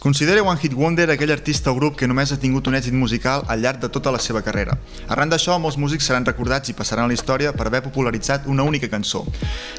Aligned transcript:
considera 0.00 0.42
One 0.42 0.58
Hit 0.58 0.72
Wonder 0.72 1.10
aquell 1.10 1.30
artista 1.30 1.70
o 1.70 1.76
grup 1.76 1.98
que 2.00 2.08
només 2.08 2.32
ha 2.32 2.38
tingut 2.40 2.66
un 2.66 2.74
èxit 2.74 2.96
musical 2.96 3.44
al 3.52 3.60
llarg 3.60 3.82
de 3.82 3.90
tota 3.92 4.10
la 4.10 4.18
seva 4.18 4.40
carrera. 4.42 4.78
Arran 5.12 5.28
d'això, 5.30 5.58
molts 5.60 5.76
músics 5.76 6.08
seran 6.08 6.24
recordats 6.24 6.72
i 6.72 6.74
passaran 6.74 7.04
a 7.04 7.12
la 7.12 7.18
història 7.18 7.52
per 7.52 7.68
haver 7.68 7.84
popularitzat 7.84 8.48
una 8.48 8.64
única 8.64 8.88
cançó. 8.88 9.26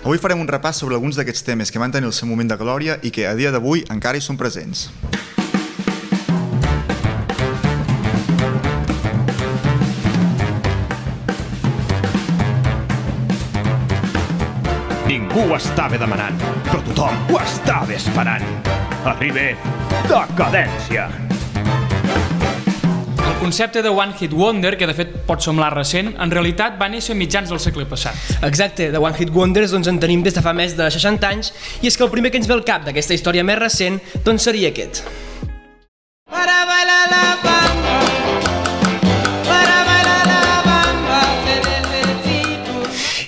Avui 0.06 0.22
farem 0.22 0.40
un 0.40 0.48
repàs 0.48 0.78
sobre 0.78 0.96
alguns 0.96 1.18
d'aquests 1.18 1.44
temes 1.50 1.74
que 1.74 1.82
van 1.82 1.92
tenir 1.92 2.08
el 2.08 2.16
seu 2.16 2.30
moment 2.30 2.54
de 2.54 2.62
glòria 2.62 3.02
i 3.02 3.12
que 3.12 3.26
a 3.28 3.34
dia 3.36 3.52
d'avui 3.52 3.84
encara 3.90 4.22
hi 4.22 4.22
són 4.22 4.38
presents. 4.38 4.92
Ho 15.52 15.58
estava 15.60 15.98
demanant, 16.00 16.38
però 16.70 16.80
tothom 16.86 17.34
ho 17.34 17.40
estava 17.42 17.92
esperant. 17.92 18.46
Arriba 19.12 19.50
decadència. 20.08 21.10
El 23.20 23.34
concepte 23.42 23.82
de 23.84 23.92
One 23.92 24.16
Hit 24.16 24.32
Wonder, 24.38 24.78
que 24.80 24.88
de 24.88 24.96
fet 24.96 25.12
pot 25.28 25.44
semblar 25.44 25.74
recent, 25.76 26.14
en 26.24 26.32
realitat 26.32 26.78
va 26.80 26.88
néixer 26.94 27.18
mitjans 27.20 27.52
del 27.52 27.60
segle 27.60 27.84
passat. 27.90 28.16
Exacte, 28.48 28.88
de 28.94 29.02
One 29.02 29.18
Hit 29.18 29.34
Wonders 29.36 29.76
doncs 29.76 29.92
en 29.92 30.00
tenim 30.00 30.24
des 30.24 30.38
de 30.38 30.46
fa 30.46 30.54
més 30.56 30.78
de 30.80 30.88
60 30.88 31.28
anys 31.28 31.52
i 31.82 31.92
és 31.92 32.00
que 32.00 32.08
el 32.08 32.14
primer 32.14 32.32
que 32.32 32.40
ens 32.40 32.48
ve 32.48 32.56
al 32.56 32.64
cap 32.64 32.88
d'aquesta 32.88 33.18
història 33.18 33.44
més 33.44 33.60
recent 33.60 34.00
doncs 34.24 34.48
seria 34.48 34.72
aquest. 34.72 35.04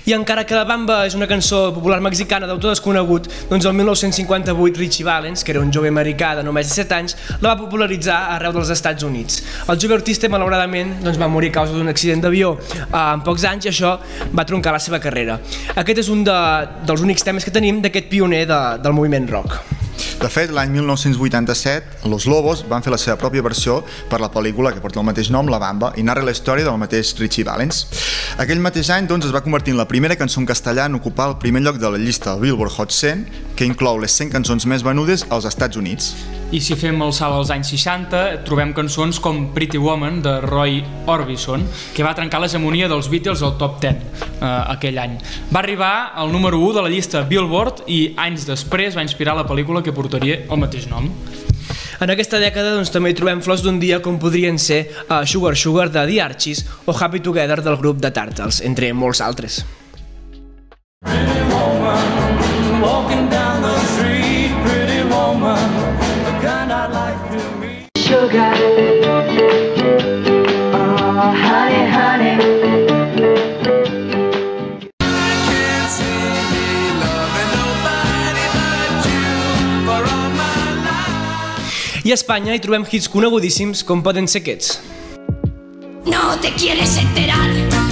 I 0.05 0.12
encara 0.12 0.43
que 0.43 0.55
La 0.55 0.66
Bamba 0.67 0.98
és 1.07 1.13
una 1.16 1.30
cançó 1.31 1.70
popular 1.71 2.02
mexicana 2.03 2.48
d'autor 2.49 2.73
desconegut, 2.73 3.30
doncs 3.48 3.63
el 3.70 3.75
1958 3.77 4.81
Richie 4.81 5.05
Valens, 5.07 5.45
que 5.48 5.53
era 5.53 5.62
un 5.63 5.71
jove 5.71 5.88
americà 5.88 6.34
de 6.35 6.43
només 6.43 6.67
17 6.67 6.98
anys, 6.98 7.16
la 7.39 7.53
va 7.53 7.62
popularitzar 7.62 8.17
arreu 8.34 8.52
dels 8.57 8.73
Estats 8.76 9.07
Units. 9.07 9.39
El 9.71 9.79
jove 9.79 9.95
artista, 9.95 10.27
malauradament, 10.27 10.98
doncs 11.05 11.21
va 11.21 11.32
morir 11.32 11.54
a 11.54 11.57
causa 11.62 11.77
d'un 11.77 11.87
accident 11.93 12.26
d'avió 12.26 12.57
eh, 12.60 12.90
en 12.99 13.23
pocs 13.23 13.48
anys 13.48 13.70
i 13.70 13.71
això 13.71 13.93
va 14.35 14.43
troncar 14.49 14.76
la 14.76 14.84
seva 14.84 14.99
carrera. 14.99 15.40
Aquest 15.76 16.04
és 16.04 16.12
un 16.12 16.27
de, 16.27 16.35
dels 16.84 17.07
únics 17.07 17.23
temes 17.23 17.48
que 17.48 17.55
tenim 17.55 17.79
d'aquest 17.85 18.12
pioner 18.12 18.43
de, 18.51 18.60
del 18.84 18.99
moviment 18.99 19.32
rock. 19.32 19.82
De 20.22 20.30
fet, 20.32 20.52
l'any 20.55 20.72
1987, 20.72 22.08
Los 22.08 22.27
Lobos 22.30 22.63
van 22.70 22.84
fer 22.86 22.94
la 22.94 22.99
seva 23.02 23.18
pròpia 23.20 23.44
versió 23.44 23.82
per 24.12 24.22
la 24.24 24.30
pel·lícula 24.32 24.72
que 24.74 24.84
porta 24.84 25.02
el 25.02 25.08
mateix 25.08 25.32
nom, 25.34 25.50
La 25.52 25.60
Bamba, 25.60 25.91
i 26.00 26.04
narra 26.05 26.24
la 26.24 26.35
història 26.35 26.68
del 26.68 26.80
mateix 26.80 27.16
Richie 27.20 27.44
Valens. 27.48 27.84
Aquell 28.40 28.63
mateix 28.63 28.91
any 28.94 29.10
doncs, 29.10 29.27
es 29.27 29.35
va 29.35 29.44
convertir 29.44 29.76
en 29.76 29.82
la 29.82 29.90
primera 29.90 30.18
cançó 30.20 30.40
en 30.41 30.48
castellà 30.50 30.88
en 30.88 30.96
ocupar 31.00 31.30
el 31.32 31.40
primer 31.44 31.63
lloc 31.66 31.82
de 31.82 31.91
la 31.91 32.00
llista 32.00 32.38
Billboard 32.40 32.77
Hot 32.77 32.96
100, 32.96 33.27
que 33.58 33.68
inclou 33.68 34.00
les 34.00 34.16
100 34.16 34.32
cançons 34.38 34.70
més 34.70 34.85
venudes 34.85 35.27
als 35.30 35.50
Estats 35.50 35.77
Units. 35.77 36.13
I 36.54 36.59
si 36.62 36.76
fem 36.77 36.99
el 37.01 37.09
salt 37.18 37.34
als 37.34 37.49
anys 37.49 37.71
60, 37.73 38.20
trobem 38.46 38.76
cançons 38.77 39.18
com 39.23 39.40
Pretty 39.55 39.79
Woman, 39.82 40.20
de 40.21 40.35
Roy 40.43 40.84
Orbison, 41.10 41.63
que 41.95 42.05
va 42.05 42.12
trencar 42.13 42.43
l'hegemonia 42.43 42.85
dels 42.91 43.10
Beatles 43.10 43.41
al 43.41 43.55
top 43.57 43.79
10 43.82 43.90
eh, 43.90 44.45
aquell 44.76 45.01
any. 45.01 45.18
Va 45.49 45.63
arribar 45.63 46.13
al 46.13 46.29
número 46.29 46.62
1 46.62 46.77
de 46.77 46.85
la 46.85 46.93
llista 46.93 47.23
Billboard 47.26 47.87
i 47.90 48.13
anys 48.21 48.45
després 48.45 48.93
va 48.93 49.01
inspirar 49.01 49.34
la 49.34 49.48
pel·lícula 49.49 49.82
que 49.82 49.95
portaria 49.98 50.43
el 50.45 50.62
mateix 50.62 50.85
nom. 50.91 51.10
En 52.04 52.13
aquesta 52.13 52.37
dècada 52.37 52.76
doncs, 52.77 52.93
també 52.93 53.10
hi 53.10 53.17
trobem 53.17 53.41
flors 53.41 53.65
d'un 53.65 53.79
dia 53.82 54.04
com 54.05 54.21
podrien 54.21 54.60
ser 54.62 54.84
uh, 55.07 55.23
Sugar 55.26 55.55
Sugar 55.57 55.90
de 55.90 56.05
The 56.05 56.21
Archies 56.21 56.67
o 56.85 56.93
Happy 56.93 57.23
Together 57.26 57.63
del 57.65 57.82
grup 57.82 57.98
de 58.04 58.13
Turtles, 58.13 58.62
entre 58.62 58.93
molts 58.93 59.26
altres. 59.26 59.63
Walking 61.04 61.43
a 82.13 82.19
Espanya 82.19 82.53
hi 82.53 82.59
trobem 82.62 82.84
hits 82.85 83.07
conegudíssims 83.09 83.81
com 83.90 84.01
poden 84.06 84.28
ser 84.29 84.44
aquests. 84.44 84.78
No 86.06 86.38
te 86.44 86.51
quieres 86.53 86.97
enterar. 87.01 87.50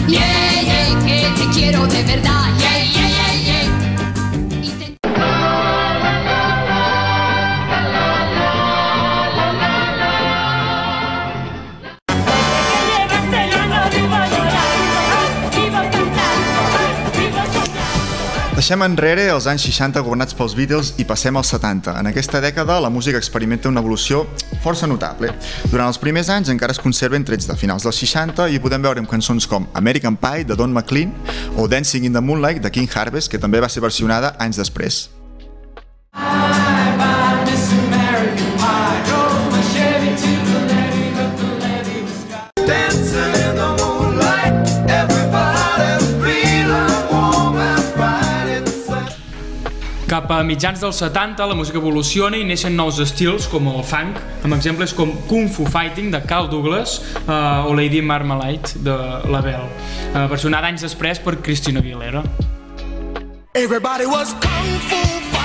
Yeah, 0.08 0.62
yeah, 0.62 1.06
que 1.06 1.20
te 1.42 1.50
quiero 1.58 1.88
de 1.88 2.04
verdad. 2.04 2.46
Yeah, 2.60 2.84
yeah. 2.84 3.01
Deixem 18.62 18.84
enrere 18.86 19.24
els 19.34 19.48
anys 19.50 19.64
60 19.66 20.04
governats 20.06 20.36
pels 20.38 20.54
Beatles 20.54 20.92
i 21.02 21.06
passem 21.10 21.34
als 21.40 21.50
70. 21.50 21.96
En 21.98 22.06
aquesta 22.06 22.38
dècada 22.44 22.76
la 22.84 22.92
música 22.94 23.18
experimenta 23.18 23.72
una 23.72 23.82
evolució 23.82 24.20
força 24.62 24.86
notable. 24.86 25.32
Durant 25.72 25.88
els 25.90 25.98
primers 25.98 26.30
anys 26.30 26.52
encara 26.54 26.76
es 26.76 26.80
conserven 26.84 27.26
trets 27.26 27.50
de 27.50 27.56
finals 27.58 27.88
dels 27.88 27.98
60 28.04 28.46
i 28.54 28.60
podem 28.62 28.86
veure 28.86 29.02
en 29.02 29.10
cançons 29.10 29.50
com 29.50 29.66
American 29.82 30.14
Pie 30.14 30.46
de 30.46 30.60
Don 30.60 30.70
McLean 30.78 31.10
o 31.58 31.66
Dancing 31.66 32.06
in 32.06 32.14
the 32.14 32.22
Moonlight 32.22 32.62
de 32.62 32.70
King 32.70 32.94
Harvest, 32.94 33.32
que 33.34 33.42
també 33.42 33.66
va 33.66 33.70
ser 33.70 33.82
versionada 33.82 34.36
anys 34.38 34.62
després. 34.62 35.08
A 50.32 50.44
mitjans 50.48 50.80
dels 50.80 50.96
70 50.96 51.44
la 51.44 51.56
música 51.60 51.76
evoluciona 51.82 52.38
i 52.40 52.46
neixen 52.48 52.78
nous 52.80 53.02
estils 53.04 53.50
com 53.52 53.68
el 53.68 53.82
funk, 53.84 54.16
amb 54.48 54.56
exemples 54.56 54.94
com 54.96 55.12
Kung 55.28 55.52
Fu 55.52 55.66
Fighting 55.68 56.08
de 56.14 56.22
Carl 56.24 56.48
Douglas 56.48 57.02
eh, 57.26 57.68
o 57.68 57.76
Lady 57.76 58.00
Marmalade 58.02 58.80
de 58.80 58.96
La 59.28 59.44
eh, 59.44 60.26
versionada 60.32 60.72
anys 60.72 60.88
després 60.88 61.20
per 61.20 61.36
Christina 61.44 61.84
Aguilera. 61.84 62.24
Everybody 63.54 64.08
was 64.08 64.32
kung 64.40 64.80
fu 64.88 64.96
fighting. 64.96 65.41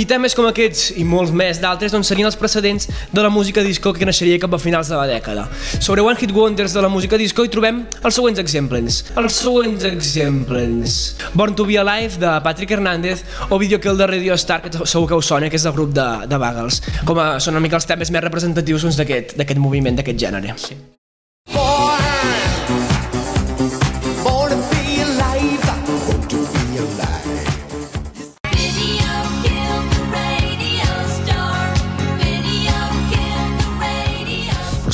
I 0.00 0.06
temes 0.08 0.32
com 0.32 0.46
aquests 0.48 0.94
i 0.96 1.02
molts 1.04 1.28
més 1.36 1.58
d'altres 1.60 1.92
doncs, 1.92 2.08
serien 2.08 2.24
els 2.24 2.36
precedents 2.40 2.86
de 3.12 3.20
la 3.20 3.28
música 3.28 3.60
disco 3.60 3.90
que 3.92 4.06
naixeria 4.08 4.38
cap 4.40 4.54
a 4.56 4.60
finals 4.62 4.88
de 4.88 4.96
la 4.96 5.04
dècada. 5.10 5.42
Sobre 5.76 6.00
One 6.00 6.16
Hit 6.16 6.32
Wonders 6.32 6.72
de 6.72 6.80
la 6.80 6.88
música 6.88 7.18
disco 7.20 7.44
hi 7.44 7.50
trobem 7.52 7.82
els 8.00 8.16
següents 8.16 8.40
exemples. 8.40 9.02
Els 9.20 9.40
següents 9.42 9.84
exemples. 9.84 10.96
Born 11.34 11.58
to 11.58 11.66
be 11.68 11.76
Alive 11.82 12.16
de 12.22 12.30
Patrick 12.46 12.72
Hernández 12.72 13.26
o 13.50 13.58
Video 13.60 13.80
Kill 13.80 14.00
de 14.00 14.06
Radio 14.08 14.38
Star, 14.40 14.62
que 14.64 14.72
segur 14.86 15.10
que 15.10 15.18
us 15.20 15.28
sona, 15.28 15.50
que 15.52 15.60
és 15.60 15.68
del 15.68 15.76
grup 15.76 15.92
de, 15.92 16.06
de 16.30 16.40
Bagels. 16.40 16.80
Com 17.04 17.20
a, 17.20 17.34
són 17.36 17.58
una 17.58 17.66
mica 17.66 17.76
els 17.76 17.90
temes 17.90 18.14
més 18.14 18.24
representatius 18.24 18.88
doncs, 18.88 19.02
d'aquest 19.04 19.60
moviment, 19.60 20.00
d'aquest 20.00 20.24
gènere. 20.24 20.56
Sí. 20.56 20.78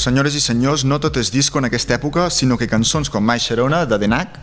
Senyores 0.06 0.36
i 0.38 0.42
senyors, 0.44 0.84
no 0.86 1.00
tot 1.02 1.18
és 1.18 1.32
disco 1.34 1.58
en 1.58 1.66
aquesta 1.66 1.96
època, 1.98 2.28
sinó 2.30 2.58
que 2.60 2.70
cançons 2.70 3.10
com 3.10 3.24
My 3.26 3.40
Sharona, 3.42 3.84
de 3.90 3.98
Denac, 3.98 4.38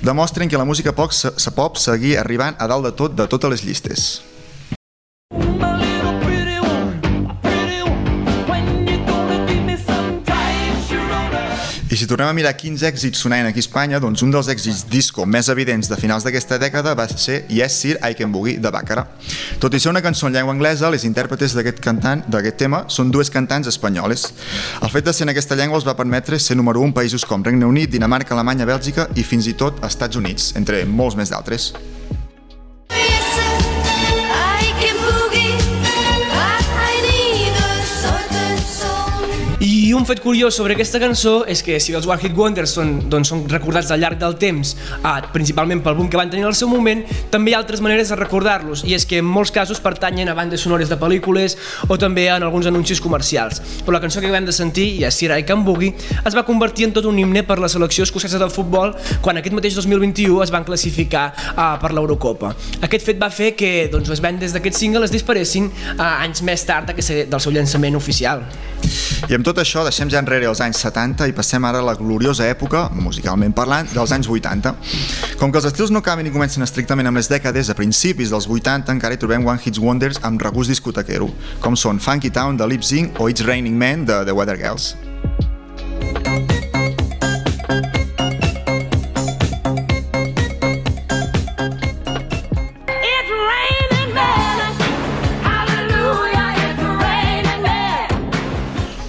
demostren 0.00 0.48
que 0.48 0.60
la 0.60 0.68
música 0.68 0.96
pop, 0.96 1.12
pop 1.56 1.80
seguir 1.80 2.16
arribant 2.22 2.56
a 2.58 2.70
dalt 2.70 2.88
de 2.88 2.96
tot 2.96 3.18
de 3.18 3.28
totes 3.28 3.52
les 3.52 3.66
llistes. 3.68 4.12
Si 12.02 12.08
tornem 12.10 12.26
a 12.26 12.34
mirar 12.34 12.50
quins 12.58 12.82
èxits 12.82 13.20
sonaven 13.22 13.46
aquí 13.46 13.60
a 13.60 13.62
Espanya, 13.62 14.00
doncs 14.02 14.24
un 14.26 14.32
dels 14.34 14.48
èxits 14.50 14.80
disco 14.90 15.22
més 15.22 15.46
evidents 15.52 15.86
de 15.86 15.94
finals 16.00 16.24
d'aquesta 16.26 16.58
dècada 16.58 16.96
va 16.98 17.04
ser 17.06 17.44
Yes 17.46 17.76
Sir, 17.78 17.92
I 18.02 18.16
Can 18.18 18.32
Boogie, 18.34 18.56
de 18.58 18.72
Bàcara. 18.74 19.04
Tot 19.62 19.76
i 19.76 19.78
ser 19.78 19.92
una 19.92 20.02
cançó 20.02 20.26
en 20.26 20.34
llengua 20.34 20.50
anglesa, 20.56 20.90
les 20.90 21.06
intèrpretes 21.06 21.54
d'aquest 21.54 21.78
cantant 21.84 22.26
d'aquest 22.26 22.58
tema 22.58 22.82
són 22.90 23.14
dues 23.14 23.30
cantants 23.30 23.70
espanyoles. 23.70 24.26
El 24.82 24.90
fet 24.90 25.06
de 25.06 25.14
ser 25.14 25.28
en 25.28 25.36
aquesta 25.36 25.54
llengua 25.54 25.78
els 25.78 25.86
va 25.86 25.94
permetre 25.94 26.42
ser 26.42 26.58
número 26.58 26.82
1 26.82 26.90
en 26.90 26.98
països 26.98 27.22
com 27.22 27.46
Regne 27.46 27.70
Unit, 27.70 27.94
Dinamarca, 27.94 28.34
Alemanya, 28.34 28.66
Bèlgica 28.66 29.06
i 29.14 29.22
fins 29.22 29.46
i 29.46 29.54
tot 29.54 29.78
Estats 29.86 30.18
Units, 30.18 30.56
entre 30.58 30.82
molts 30.82 31.14
més 31.14 31.30
d'altres. 31.30 31.70
I 39.92 39.94
a. 39.94 39.98
I 39.98 39.98
I 39.98 39.98
un 40.00 40.06
fet 40.06 40.20
curiós 40.24 40.54
sobre 40.56 40.72
aquesta 40.72 40.98
cançó 40.98 41.44
és 41.46 41.60
que 41.62 41.78
si 41.78 41.92
els 41.92 42.06
One 42.06 42.18
Hit 42.22 42.32
Wonders 42.34 42.70
són, 42.72 43.10
doncs, 43.10 43.28
són 43.28 43.42
recordats 43.48 43.90
al 43.90 44.00
llarg 44.00 44.16
del 44.18 44.36
temps, 44.40 44.74
eh, 45.04 45.20
principalment 45.32 45.82
pel 45.82 45.94
boom 45.94 46.08
que 46.08 46.16
van 46.16 46.30
tenir 46.30 46.44
al 46.46 46.54
seu 46.54 46.66
moment, 46.68 47.04
també 47.30 47.50
hi 47.50 47.54
ha 47.54 47.58
altres 47.58 47.80
maneres 47.84 48.08
de 48.08 48.16
recordar-los, 48.16 48.84
i 48.88 48.94
és 48.94 49.04
que 49.04 49.18
en 49.18 49.24
molts 49.24 49.50
casos 49.52 49.80
pertanyen 49.80 50.28
a 50.30 50.34
bandes 50.34 50.60
sonores 50.62 50.88
de 50.88 50.96
pel·lícules 50.96 51.58
o 51.88 51.98
també 51.98 52.28
en 52.28 52.42
alguns 52.42 52.66
anuncis 52.66 53.00
comercials. 53.00 53.60
Però 53.84 53.92
la 53.92 54.00
cançó 54.00 54.20
que 54.20 54.26
acabem 54.26 54.46
de 54.46 54.52
sentir, 54.52 54.98
Yes 55.02 55.14
Sir 55.14 55.30
I 55.38 55.42
Can 55.44 55.62
es 56.24 56.34
va 56.34 56.44
convertir 56.46 56.86
en 56.86 56.92
tot 56.92 57.04
un 57.04 57.18
himne 57.18 57.42
per 57.44 57.58
la 57.58 57.68
selecció 57.68 58.04
escocesa 58.04 58.38
del 58.38 58.50
futbol 58.50 58.94
quan 59.20 59.36
aquest 59.36 59.54
mateix 59.54 59.74
2021 59.74 60.42
es 60.42 60.50
van 60.50 60.64
classificar 60.64 61.34
eh, 61.36 61.78
per 61.80 61.92
l'Eurocopa. 61.92 62.56
Aquest 62.80 63.04
fet 63.04 63.20
va 63.20 63.28
fer 63.30 63.54
que 63.54 63.88
doncs, 63.92 64.08
les 64.08 64.20
vendes 64.20 64.52
d'aquest 64.52 64.74
single 64.74 65.04
es 65.04 65.10
disparessin 65.12 65.68
eh, 65.68 66.02
anys 66.02 66.40
més 66.42 66.64
tard 66.64 66.88
d'aquest- 66.88 67.28
del 67.28 67.40
seu 67.40 67.52
llançament 67.52 67.94
oficial. 67.96 68.42
I 69.28 69.36
amb 69.36 69.46
tot 69.46 69.60
això 69.62 69.84
deixem 69.86 70.10
ja 70.10 70.20
enrere 70.22 70.48
els 70.50 70.60
anys 70.64 70.80
70 70.82 71.28
i 71.30 71.34
passem 71.36 71.64
ara 71.64 71.78
a 71.82 71.86
la 71.86 71.94
gloriosa 71.98 72.48
època, 72.50 72.88
musicalment 72.92 73.54
parlant, 73.56 73.88
dels 73.94 74.12
anys 74.12 74.28
80. 74.28 74.74
Com 75.40 75.52
que 75.52 75.60
els 75.62 75.68
estils 75.70 75.92
no 75.94 76.02
canvien 76.02 76.30
i 76.30 76.34
comencen 76.34 76.66
estrictament 76.66 77.08
amb 77.08 77.20
les 77.20 77.30
dècades, 77.30 77.70
a 77.70 77.78
principis 77.78 78.34
dels 78.34 78.48
80 78.50 78.92
encara 78.96 79.14
hi 79.14 79.22
trobem 79.22 79.46
One 79.46 79.62
Hits 79.62 79.80
Wonders 79.82 80.20
amb 80.26 80.42
regust 80.42 80.74
discotequero, 80.74 81.30
com 81.62 81.78
són 81.78 82.02
Funky 82.02 82.32
Town 82.34 82.58
de 82.60 82.68
Lip 82.68 82.84
Sync 82.86 83.22
o 83.22 83.30
It's 83.30 83.46
Raining 83.46 83.78
Men 83.78 84.04
de 84.10 84.24
The 84.26 84.36
Weather 84.36 84.58
Girls. 84.58 84.92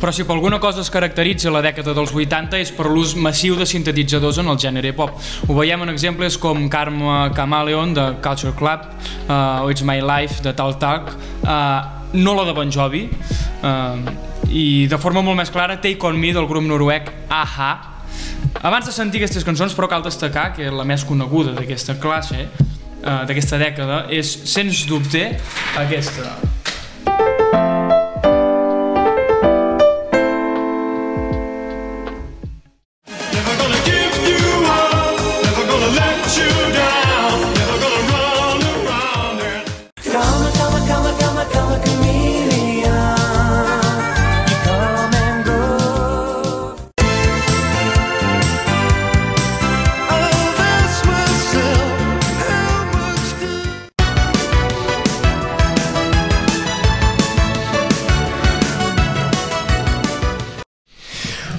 Però 0.04 0.12
si 0.12 0.26
per 0.26 0.36
alguna 0.36 0.60
cosa 0.60 0.82
es 0.82 0.90
caracteritza 0.92 1.48
la 1.48 1.62
dècada 1.64 1.94
dels 1.96 2.12
80 2.12 2.58
és 2.60 2.74
per 2.76 2.90
l'ús 2.92 3.14
massiu 3.16 3.56
de 3.56 3.64
sintetitzadors 3.64 4.42
en 4.42 4.50
el 4.52 4.58
gènere 4.60 4.92
pop. 4.98 5.14
Ho 5.48 5.56
veiem 5.56 5.86
en 5.86 5.94
exemples 5.94 6.36
com 6.36 6.66
Karma 6.68 7.30
Chameleon 7.32 7.94
de 7.96 8.10
Culture 8.26 8.52
Club 8.60 8.84
uh, 9.30 9.64
o 9.64 9.72
It's 9.72 9.86
My 9.88 10.02
Life 10.04 10.44
de 10.44 10.52
Tal 10.52 10.76
Talk, 10.76 11.14
uh, 11.48 12.18
Nola 12.20 12.44
de 12.50 12.52
Bon 12.58 12.68
Jovi 12.68 13.06
uh, 13.08 14.12
i 14.52 14.90
de 14.92 15.00
forma 15.00 15.24
molt 15.24 15.40
més 15.40 15.54
clara 15.56 15.80
Take 15.80 16.04
On 16.10 16.20
Me 16.20 16.34
del 16.36 16.52
grup 16.52 16.68
noruec 16.68 17.08
AHA. 17.32 17.72
Abans 18.60 18.92
de 18.92 18.92
sentir 18.92 19.22
aquestes 19.24 19.48
cançons 19.48 19.72
però 19.72 19.88
cal 19.88 20.04
destacar 20.04 20.50
que 20.58 20.68
la 20.68 20.84
més 20.84 21.08
coneguda 21.08 21.56
d'aquesta 21.56 21.96
classe 22.04 22.44
uh, 22.44 23.24
d'aquesta 23.24 23.56
dècada 23.56 24.10
és 24.12 24.36
sens 24.52 24.84
dubte 24.84 25.30
aquesta. 25.80 26.53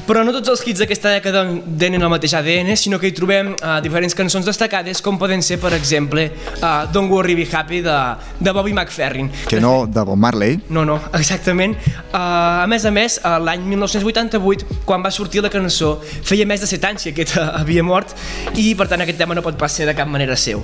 Però 0.05 0.21
no 0.21 0.35
tots 0.35 0.51
els 0.53 0.61
hits 0.69 0.83
d'aquesta 0.83 1.15
dècada 1.15 1.47
tenen 1.81 2.03
el 2.05 2.11
mateix 2.12 2.35
ADN, 2.37 2.75
sinó 2.77 2.99
que 3.01 3.09
hi 3.09 3.15
trobem 3.17 3.55
uh, 3.55 3.79
diferents 3.81 4.12
cançons 4.17 4.45
destacades, 4.45 5.01
com 5.01 5.17
poden 5.17 5.41
ser, 5.41 5.56
per 5.62 5.71
exemple, 5.73 6.27
uh, 6.59 6.85
Don't 6.93 7.09
Worry 7.09 7.33
Be 7.39 7.47
Happy 7.49 7.81
de, 7.81 7.95
de 8.37 8.53
Bobby 8.53 8.75
McFerrin. 8.75 9.31
Que 9.49 9.62
no 9.65 9.87
de 9.87 10.05
Bob 10.05 10.21
Marley, 10.21 10.59
No, 10.69 10.85
no, 10.85 10.99
exactament. 11.17 11.77
Uh, 12.12 12.65
a 12.65 12.67
més 12.69 12.85
a 12.85 12.93
més, 12.93 13.17
uh, 13.23 13.39
l'any 13.41 13.65
1988, 13.71 14.83
quan 14.85 15.01
va 15.05 15.12
sortir 15.15 15.41
la 15.45 15.49
cançó, 15.53 15.95
feia 16.05 16.45
més 16.45 16.61
de 16.61 16.69
7 16.69 16.91
anys 16.91 17.09
que 17.09 17.15
aquest 17.15 17.39
uh, 17.41 17.47
havia 17.62 17.85
mort 17.87 18.12
i, 18.61 18.75
per 18.77 18.91
tant, 18.93 19.00
aquest 19.00 19.21
tema 19.21 19.37
no 19.37 19.45
pot 19.47 19.57
pas 19.61 19.73
ser 19.73 19.89
de 19.89 19.97
cap 19.97 20.11
manera 20.11 20.37
seu. 20.37 20.61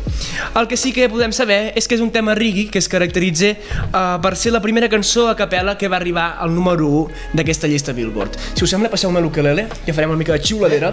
El 0.53 0.69
que 0.69 0.77
sí 0.77 0.93
que 0.93 1.09
podem 1.09 1.33
saber 1.33 1.73
és 1.81 1.89
que 1.89 1.97
és 1.97 2.05
un 2.05 2.13
tema 2.13 2.37
reggae 2.37 2.69
que 2.69 2.81
es 2.83 2.91
caracteritza 2.93 3.55
uh, 3.57 4.21
per 4.21 4.35
ser 4.37 4.53
la 4.53 4.61
primera 4.61 4.93
cançó 4.93 5.31
a 5.31 5.37
capella 5.39 5.79
que 5.81 5.89
va 5.89 5.97
arribar 5.97 6.35
al 6.37 6.53
número 6.53 6.93
1 7.07 7.41
d'aquesta 7.41 7.73
llista 7.73 7.97
Billboard. 7.97 8.37
Si 8.53 8.69
us 8.69 8.77
sembla, 8.77 8.93
passeu-me 8.93 9.30
l'ukelele, 9.31 9.69
que 9.87 9.95
farem 9.95 10.11
una 10.11 10.19
mica 10.19 10.35
de 10.35 10.43
xiuladera. 10.43 10.91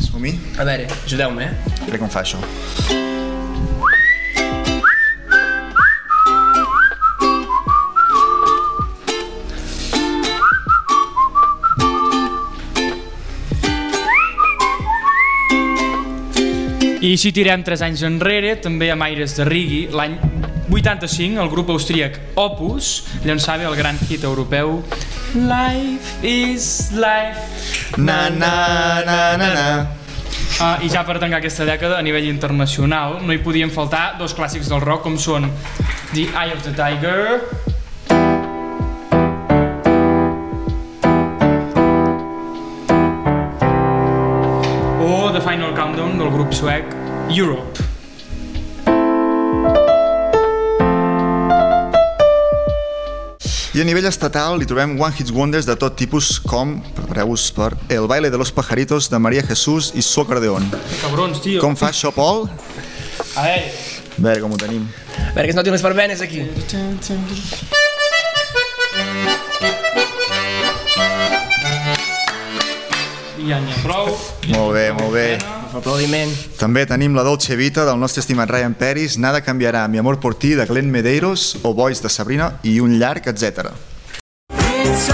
som-hi? 0.00 0.32
A 0.58 0.64
veure, 0.64 0.88
ajudeu-me, 1.04 1.44
eh? 1.44 1.72
Crec 1.86 2.00
com 2.00 2.08
fa 2.08 2.24
això. 2.24 2.40
I 17.02 17.16
si 17.18 17.32
tirem 17.34 17.64
3 17.66 17.82
anys 17.82 18.04
enrere, 18.06 18.54
també 18.62 18.88
amb 18.94 19.04
aires 19.04 19.34
de 19.36 19.44
Rigi, 19.44 19.88
l'any 19.92 20.14
85, 20.72 21.42
el 21.42 21.50
grup 21.50 21.68
austríac 21.74 22.14
Opus 22.38 23.02
llançava 23.26 23.66
el 23.68 23.74
gran 23.76 23.98
hit 24.08 24.22
europeu 24.24 24.78
Life 25.34 26.20
is 26.22 26.92
life. 26.92 27.96
Na, 27.96 28.28
na, 28.28 29.00
na, 29.00 29.36
na, 29.40 29.48
na. 29.48 29.86
Uh, 30.60 30.84
I 30.84 30.90
ja 30.92 31.00
per 31.08 31.16
tancar 31.16 31.38
aquesta 31.40 31.64
dècada 31.64 31.96
a 31.96 32.04
nivell 32.04 32.28
internacional 32.28 33.16
no 33.24 33.32
hi 33.32 33.40
podien 33.40 33.72
faltar 33.72 34.18
dos 34.20 34.36
clàssics 34.36 34.68
del 34.68 34.84
rock 34.84 35.06
com 35.08 35.16
són 35.16 35.48
The 36.12 36.26
Eye 36.36 36.52
of 36.52 36.60
the 36.66 36.74
Tiger 36.76 37.40
o 45.00 45.32
The 45.32 45.40
Final 45.40 45.72
Countdown 45.72 46.20
del 46.20 46.28
grup 46.36 46.52
suec 46.52 46.92
Europe. 47.32 47.91
I 53.72 53.80
a 53.80 53.84
nivell 53.88 54.04
estatal 54.04 54.60
hi 54.60 54.66
trobem 54.68 54.98
One 55.00 55.16
Hits 55.16 55.32
Wonders 55.32 55.64
de 55.64 55.72
tot 55.80 55.94
tipus 55.96 56.34
com, 56.44 56.74
prepareu-vos 56.92 57.46
per 57.56 57.70
El 57.88 58.04
baile 58.04 58.28
de 58.28 58.36
los 58.36 58.52
pajaritos 58.52 59.08
de 59.08 59.18
María 59.18 59.42
Jesús 59.42 59.92
i 59.96 60.02
su 60.02 60.20
acordeón. 60.20 60.68
Cabrons, 61.00 61.40
tio. 61.40 61.62
Com 61.64 61.72
fa 61.72 61.88
això, 61.88 62.12
Pol? 62.12 62.50
A 63.32 63.46
veure, 63.46 63.72
A 64.18 64.20
veure 64.26 64.42
com 64.44 64.52
ho 64.52 64.60
tenim. 64.60 64.84
A 65.16 65.32
veure, 65.32 65.46
que 65.46 65.54
es 65.54 65.56
notin 65.56 65.72
les 65.72 65.80
verbenes 65.88 66.20
aquí. 66.20 66.44
ja 73.42 73.58
n'hi 73.58 73.72
ha 73.72 73.82
prou. 73.82 74.12
Molt 74.52 74.72
bé, 74.76 74.86
molt 75.00 75.12
bé. 75.16 75.61
Aplaudiment. 75.72 76.32
També 76.60 76.84
tenim 76.86 77.16
la 77.16 77.24
Dolce 77.26 77.56
Vita 77.56 77.86
del 77.88 78.00
nostre 78.00 78.20
estimat 78.20 78.50
Ryan 78.50 78.74
Peris, 78.78 79.18
Nada 79.18 79.42
canviarà, 79.42 79.86
Mi 79.88 79.98
amor 79.98 80.20
por 80.20 80.34
ti 80.34 80.54
de 80.54 80.66
Glenn 80.66 80.90
Medeiros 80.90 81.56
o 81.62 81.74
Boys 81.74 82.02
de 82.02 82.08
Sabrina 82.08 82.58
i 82.62 82.80
un 82.80 82.98
llarg, 82.98 83.26
etc. 83.26 83.72
It's 84.84 85.08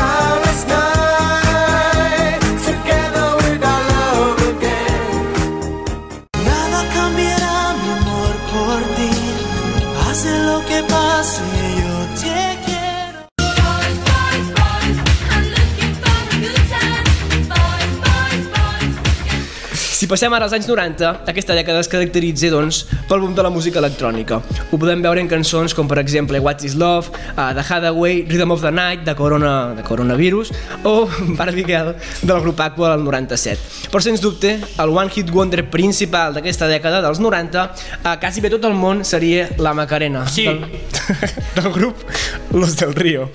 Si 20.08 20.14
passem 20.14 20.32
ara 20.32 20.46
als 20.46 20.54
anys 20.56 20.64
90, 20.64 21.08
aquesta 21.28 21.52
dècada 21.52 21.82
es 21.84 21.88
caracteritza 21.92 22.48
doncs, 22.48 22.78
pel 23.10 23.20
boom 23.20 23.34
de 23.36 23.42
la 23.44 23.50
música 23.52 23.76
electrònica. 23.76 24.38
Ho 24.72 24.78
podem 24.80 25.02
veure 25.04 25.20
en 25.20 25.28
cançons 25.28 25.74
com 25.76 25.84
per 25.84 25.98
exemple 26.00 26.40
What 26.40 26.64
is 26.64 26.78
Love, 26.80 27.10
uh, 27.34 27.50
The 27.52 27.60
Hathaway, 27.60 28.22
Rhythm 28.24 28.54
of 28.54 28.64
the 28.64 28.72
Night, 28.72 29.04
de, 29.04 29.12
Corona, 29.18 29.74
de 29.76 29.84
Coronavirus, 29.84 30.54
o 30.88 31.04
Barbie 31.36 31.66
Girl 31.68 31.92
del 32.22 32.40
grup 32.40 32.64
Aqua 32.64 32.94
del 32.94 33.04
97. 33.04 33.92
Però 33.92 34.00
sens 34.00 34.24
dubte, 34.24 34.54
el 34.80 34.96
One 34.96 35.12
Hit 35.12 35.28
Wonder 35.28 35.66
principal 35.68 36.32
d'aquesta 36.32 36.72
dècada, 36.72 37.04
dels 37.04 37.20
90, 37.20 37.68
a 38.08 38.16
quasi 38.16 38.40
bé 38.40 38.48
tot 38.56 38.64
el 38.64 38.80
món 38.80 39.04
seria 39.04 39.50
la 39.60 39.76
Macarena, 39.76 40.24
Sí. 40.24 40.48
del, 40.48 40.64
del 41.60 41.72
grup 41.76 42.00
Los 42.56 42.80
del 42.80 42.96
Río. 42.96 43.28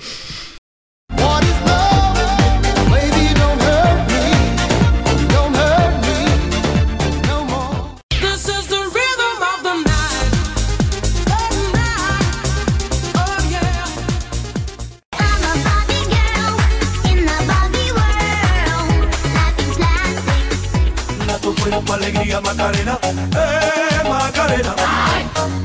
Cuerpo 21.84 21.92
alegría 21.92 22.40
Macarena, 22.40 22.98
eh 23.02 24.08
Macarena. 24.08 24.74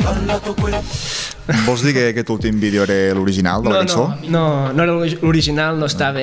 Dala 0.03 0.39
tu 0.39 0.55
cuerpo. 0.55 0.83
Vols 1.65 1.81
dir 1.83 1.93
que 1.95 2.07
aquest 2.11 2.29
últim 2.29 2.59
vídeo 2.61 2.83
era 2.85 3.13
l'original 3.17 3.63
de 3.63 3.69
la 3.69 3.75
No, 3.75 3.79
cançó? 3.81 4.03
no, 4.29 4.43
no, 4.69 4.73
no 4.73 4.83
era 4.83 4.91
l'ori- 4.93 5.17
l'original, 5.21 5.77
no 5.79 5.85
estava, 5.87 6.21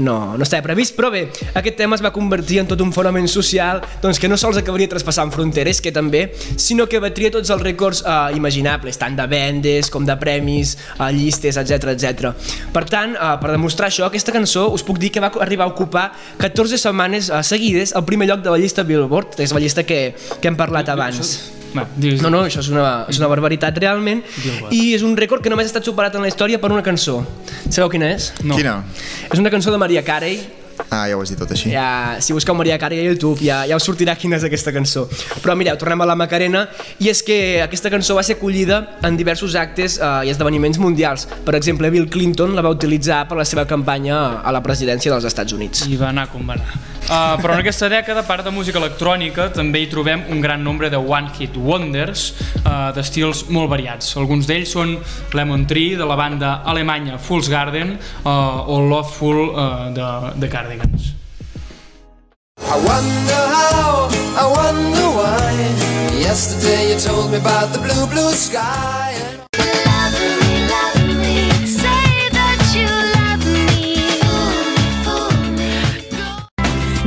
no, 0.00 0.36
no 0.36 0.42
estava 0.42 0.62
previst, 0.62 0.96
però 0.96 1.10
bé, 1.12 1.28
aquest 1.54 1.76
tema 1.78 1.96
es 1.96 2.02
va 2.04 2.12
convertir 2.12 2.58
en 2.60 2.66
tot 2.66 2.80
un 2.82 2.92
fenomen 2.92 3.28
social 3.28 3.80
doncs 4.02 4.18
que 4.18 4.28
no 4.28 4.36
sols 4.36 4.58
acabaria 4.58 4.88
traspassant 4.88 5.30
fronteres, 5.34 5.80
que 5.80 5.92
també, 5.92 6.32
sinó 6.56 6.86
que 6.90 6.98
batria 7.02 7.30
tots 7.30 7.50
els 7.50 7.62
rècords 7.62 8.02
eh, 8.06 8.36
imaginables, 8.36 8.98
tant 8.98 9.16
de 9.16 9.26
vendes 9.30 9.90
com 9.90 10.04
de 10.06 10.16
premis, 10.20 10.76
eh, 10.98 11.10
llistes, 11.12 11.56
etc 11.56 11.92
etc. 11.94 12.32
Per 12.72 12.84
tant, 12.90 13.14
eh, 13.14 13.32
per 13.40 13.50
demostrar 13.54 13.88
això, 13.90 14.06
aquesta 14.10 14.32
cançó 14.34 14.68
us 14.74 14.82
puc 14.86 14.98
dir 14.98 15.10
que 15.14 15.20
va 15.22 15.30
arribar 15.40 15.66
a 15.66 15.72
ocupar 15.74 16.10
14 16.38 16.78
setmanes 16.78 17.30
eh, 17.30 17.42
seguides 17.42 17.94
al 17.94 18.04
primer 18.04 18.28
lloc 18.28 18.42
de 18.42 18.50
la 18.50 18.58
llista 18.58 18.82
Billboard, 18.82 19.34
que 19.36 19.44
és 19.46 19.52
la 19.54 19.60
llista 19.62 19.84
que, 19.86 20.14
que 20.40 20.48
hem 20.48 20.56
parlat 20.58 20.88
abans. 20.88 21.52
Va, 21.76 21.86
digues. 21.96 22.22
No, 22.24 22.30
no, 22.32 22.42
això 22.48 22.62
és 22.64 22.70
una, 22.72 23.04
és 23.12 23.18
una 23.20 23.28
barbaritat 23.32 23.78
realment 23.82 24.22
i 24.72 24.94
és 24.96 25.04
un 25.06 25.16
rècord 25.18 25.44
que 25.44 25.52
només 25.52 25.68
ha 25.68 25.74
estat 25.74 25.88
superat 25.88 26.14
en 26.16 26.24
la 26.24 26.30
història 26.32 26.60
per 26.62 26.72
una 26.72 26.84
cançó. 26.86 27.20
Sabeu 27.68 27.90
quina 27.92 28.10
és? 28.14 28.32
No. 28.42 28.56
Quina? 28.58 28.78
És 29.30 29.38
una 29.42 29.52
cançó 29.52 29.74
de 29.74 29.80
Maria 29.82 30.04
Carey. 30.06 30.40
Ah, 30.90 31.06
ja 31.10 31.16
ho 31.16 31.22
has 31.22 31.32
dit 31.32 31.38
tot 31.40 31.50
així. 31.50 31.70
Ja, 31.72 32.16
si 32.22 32.34
busqueu 32.36 32.54
Maria 32.54 32.78
Carey 32.78 33.00
a 33.02 33.06
YouTube 33.08 33.42
ja, 33.42 33.62
ja 33.66 33.78
us 33.78 33.86
sortirà 33.86 34.14
quina 34.18 34.38
és 34.38 34.46
aquesta 34.46 34.72
cançó. 34.74 35.06
Però 35.42 35.56
mireu, 35.58 35.76
tornem 35.80 36.04
a 36.04 36.08
la 36.08 36.16
Macarena 36.18 36.66
i 37.02 37.10
és 37.10 37.22
que 37.26 37.38
aquesta 37.64 37.90
cançó 37.92 38.16
va 38.18 38.24
ser 38.26 38.38
acollida 38.38 38.82
en 39.06 39.18
diversos 39.18 39.56
actes 39.58 39.98
eh, 39.98 40.26
i 40.28 40.34
esdeveniments 40.34 40.78
mundials. 40.82 41.26
Per 41.46 41.56
exemple, 41.58 41.90
Bill 41.90 42.10
Clinton 42.12 42.54
la 42.56 42.64
va 42.66 42.74
utilitzar 42.74 43.24
per 43.28 43.40
la 43.40 43.46
seva 43.48 43.66
campanya 43.66 44.42
a 44.42 44.54
la 44.54 44.62
presidència 44.62 45.12
dels 45.12 45.26
Estats 45.26 45.56
Units. 45.56 45.86
I 45.90 45.98
va 45.98 46.12
anar 46.12 46.30
com 46.32 46.46
va 46.46 46.58
anar. 46.60 46.84
Uh, 47.06 47.36
però 47.38 47.54
en 47.54 47.60
aquesta 47.62 47.86
dècada, 47.86 48.24
a 48.24 48.26
part 48.26 48.42
de 48.42 48.50
música 48.50 48.80
electrònica, 48.80 49.44
també 49.54 49.84
hi 49.84 49.86
trobem 49.86 50.24
un 50.34 50.40
gran 50.42 50.64
nombre 50.66 50.88
de 50.90 50.98
one-hit 50.98 51.54
wonders 51.54 52.32
uh, 52.64 52.90
d'estils 52.96 53.44
molt 53.54 53.70
variats. 53.70 54.08
Alguns 54.18 54.48
d'ells 54.50 54.72
són 54.74 54.96
Lemon 55.38 55.68
Tree, 55.70 55.94
de 55.94 56.08
la 56.08 56.16
banda 56.18 56.56
alemanya 56.66 57.20
Fool's 57.22 57.46
Garden, 57.52 57.94
uh, 58.24 58.66
o 58.66 58.80
Loveful 58.88 59.38
uh, 59.52 59.68
de, 59.94 60.08
de 60.34 60.50
Cardigans. 60.76 61.14
I 62.58 62.76
wonder 62.76 63.42
how, 63.56 64.08
I 64.36 64.46
wonder 64.58 65.06
why. 65.18 65.52
Yesterday 66.18 66.92
you 66.92 66.98
told 67.00 67.30
me 67.30 67.38
about 67.38 67.72
the 67.72 67.78
blue, 67.78 68.06
blue 68.06 68.32
sky. 68.32 69.12
And 69.14 69.46
Say 71.68 72.28
that 72.38 72.60
you 72.76 72.88
love 73.16 73.44
me. 73.46 73.96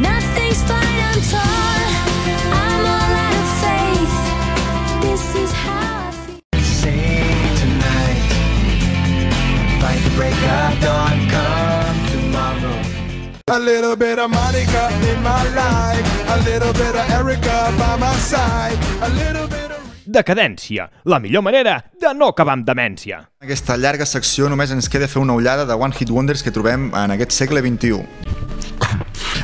Nothing's 0.01 0.61
fine, 0.63 0.88
A 13.59 13.61
little 13.61 13.97
bit 13.97 14.17
of 14.17 14.31
Monica 14.31 14.87
in 15.11 15.21
my 15.21 15.43
life, 15.53 16.07
a 16.29 16.37
little 16.49 16.71
bit 16.71 16.95
of 16.95 17.09
Erica 17.11 17.73
by 17.77 17.97
my 17.99 18.15
side, 18.15 18.77
a 19.01 19.09
little 19.09 19.47
bit 19.47 19.69
of. 19.69 19.83
Decadència, 20.05 20.85
la 21.03 21.19
millor 21.19 21.43
manera 21.43 21.73
de 21.99 22.13
no 22.15 22.29
acabar 22.31 22.55
amb 22.55 22.63
demència. 22.65 23.19
En 23.41 23.49
aquesta 23.49 23.75
llarga 23.75 24.07
secció 24.07 24.47
només 24.47 24.71
ens 24.71 24.87
queda 24.87 25.11
fer 25.11 25.19
una 25.19 25.35
ullada 25.35 25.67
de 25.67 25.75
One 25.75 25.91
Hit 25.91 26.09
Wonders 26.09 26.41
que 26.41 26.55
trobem 26.55 26.87
en 26.95 27.17
aquest 27.17 27.35
segle 27.35 27.59
XXI. 27.59 27.99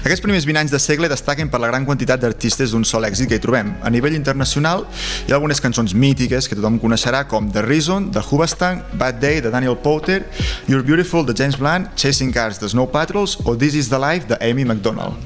Aquests 0.05 0.21
primers 0.21 0.45
20 0.45 0.59
anys 0.61 0.69
de 0.69 0.77
segle 0.77 1.07
destaquen 1.09 1.49
per 1.49 1.57
la 1.57 1.65
gran 1.71 1.85
quantitat 1.87 2.21
d'artistes 2.21 2.75
d'un 2.75 2.83
sol 2.85 3.07
èxit 3.07 3.25
que 3.25 3.39
hi 3.39 3.41
trobem. 3.41 3.71
A 3.81 3.89
nivell 3.89 4.13
internacional 4.13 4.83
hi 5.25 5.33
ha 5.33 5.39
algunes 5.39 5.57
cançons 5.63 5.95
mítiques 5.97 6.45
que 6.45 6.53
tothom 6.59 6.77
coneixerà 6.83 7.23
com 7.25 7.49
The 7.49 7.65
Reason, 7.65 8.11
de 8.13 8.21
Hoobastank, 8.21 8.93
Bad 9.01 9.17
Day, 9.23 9.41
de 9.41 9.49
Daniel 9.49 9.79
Powter, 9.81 10.21
You're 10.69 10.85
Beautiful, 10.85 11.25
de 11.25 11.33
James 11.33 11.57
Blunt, 11.57 11.89
Chasing 11.97 12.29
Cars, 12.31 12.61
de 12.61 12.69
Snow 12.69 12.85
Patrols 12.85 13.39
o 13.45 13.57
This 13.57 13.73
Is 13.81 13.89
The 13.89 13.97
Life, 13.97 14.29
de 14.29 14.37
Amy 14.45 14.61
McDonald. 14.61 15.17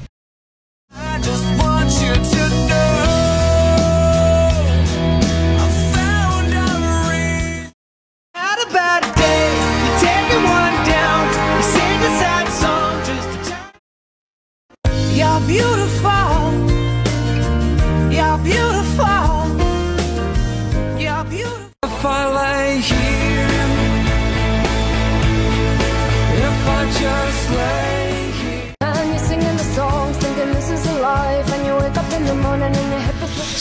I 0.96 1.20
just 1.20 1.59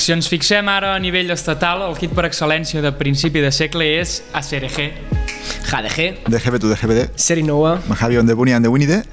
Si 0.10 0.14
ens 0.16 0.26
fixem 0.26 0.66
ara 0.74 0.96
a 0.96 1.00
nivell 1.00 1.30
estatal, 1.30 1.84
el 1.86 1.92
hit 2.02 2.16
per 2.18 2.24
excel·lència 2.26 2.82
de 2.82 2.90
principi 2.98 3.44
de 3.44 3.52
segle 3.54 3.86
és 4.00 4.16
ACRG. 4.34 4.88
HDG, 5.70 6.08
De 6.26 6.40
GB 6.42 6.58
to 6.64 6.72
DGBD, 6.72 7.04
Serinoa, 7.14 7.76
Mahavi 7.86 8.18
on 8.18 8.26
the 8.26 8.34
Bunny 8.34 8.58
and 8.58 8.66
the 8.66 8.72
Winnie 8.74 9.04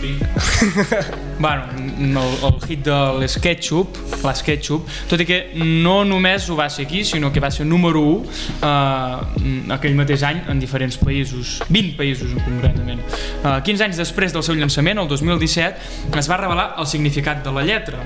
the 0.00 1.06
bueno, 1.38 1.64
el, 1.76 2.16
el 2.16 2.60
hit 2.66 2.84
de 2.84 2.96
l'Sketchup, 3.20 3.96
l'Sketchup, 4.24 4.88
tot 5.10 5.20
i 5.20 5.26
que 5.28 5.38
no 5.60 5.98
només 6.08 6.48
ho 6.50 6.56
va 6.58 6.68
ser 6.72 6.86
aquí, 6.86 7.02
sinó 7.04 7.32
que 7.32 7.40
va 7.40 7.50
ser 7.50 7.66
número 7.66 8.00
1 8.00 8.36
eh, 8.68 9.72
aquell 9.76 9.96
mateix 9.98 10.24
any 10.26 10.42
en 10.50 10.60
diferents 10.62 10.98
països, 11.00 11.56
20 11.68 11.96
països 11.98 12.32
en 12.32 12.42
concretament. 12.44 13.02
Eh, 13.42 13.56
15 13.68 13.86
anys 13.88 14.00
després 14.00 14.34
del 14.36 14.44
seu 14.46 14.58
llançament, 14.58 15.00
el 15.02 15.08
2017, 15.10 16.12
es 16.16 16.30
va 16.30 16.40
revelar 16.40 16.68
el 16.80 16.88
significat 16.90 17.42
de 17.44 17.54
la 17.54 17.64
lletra. 17.66 18.04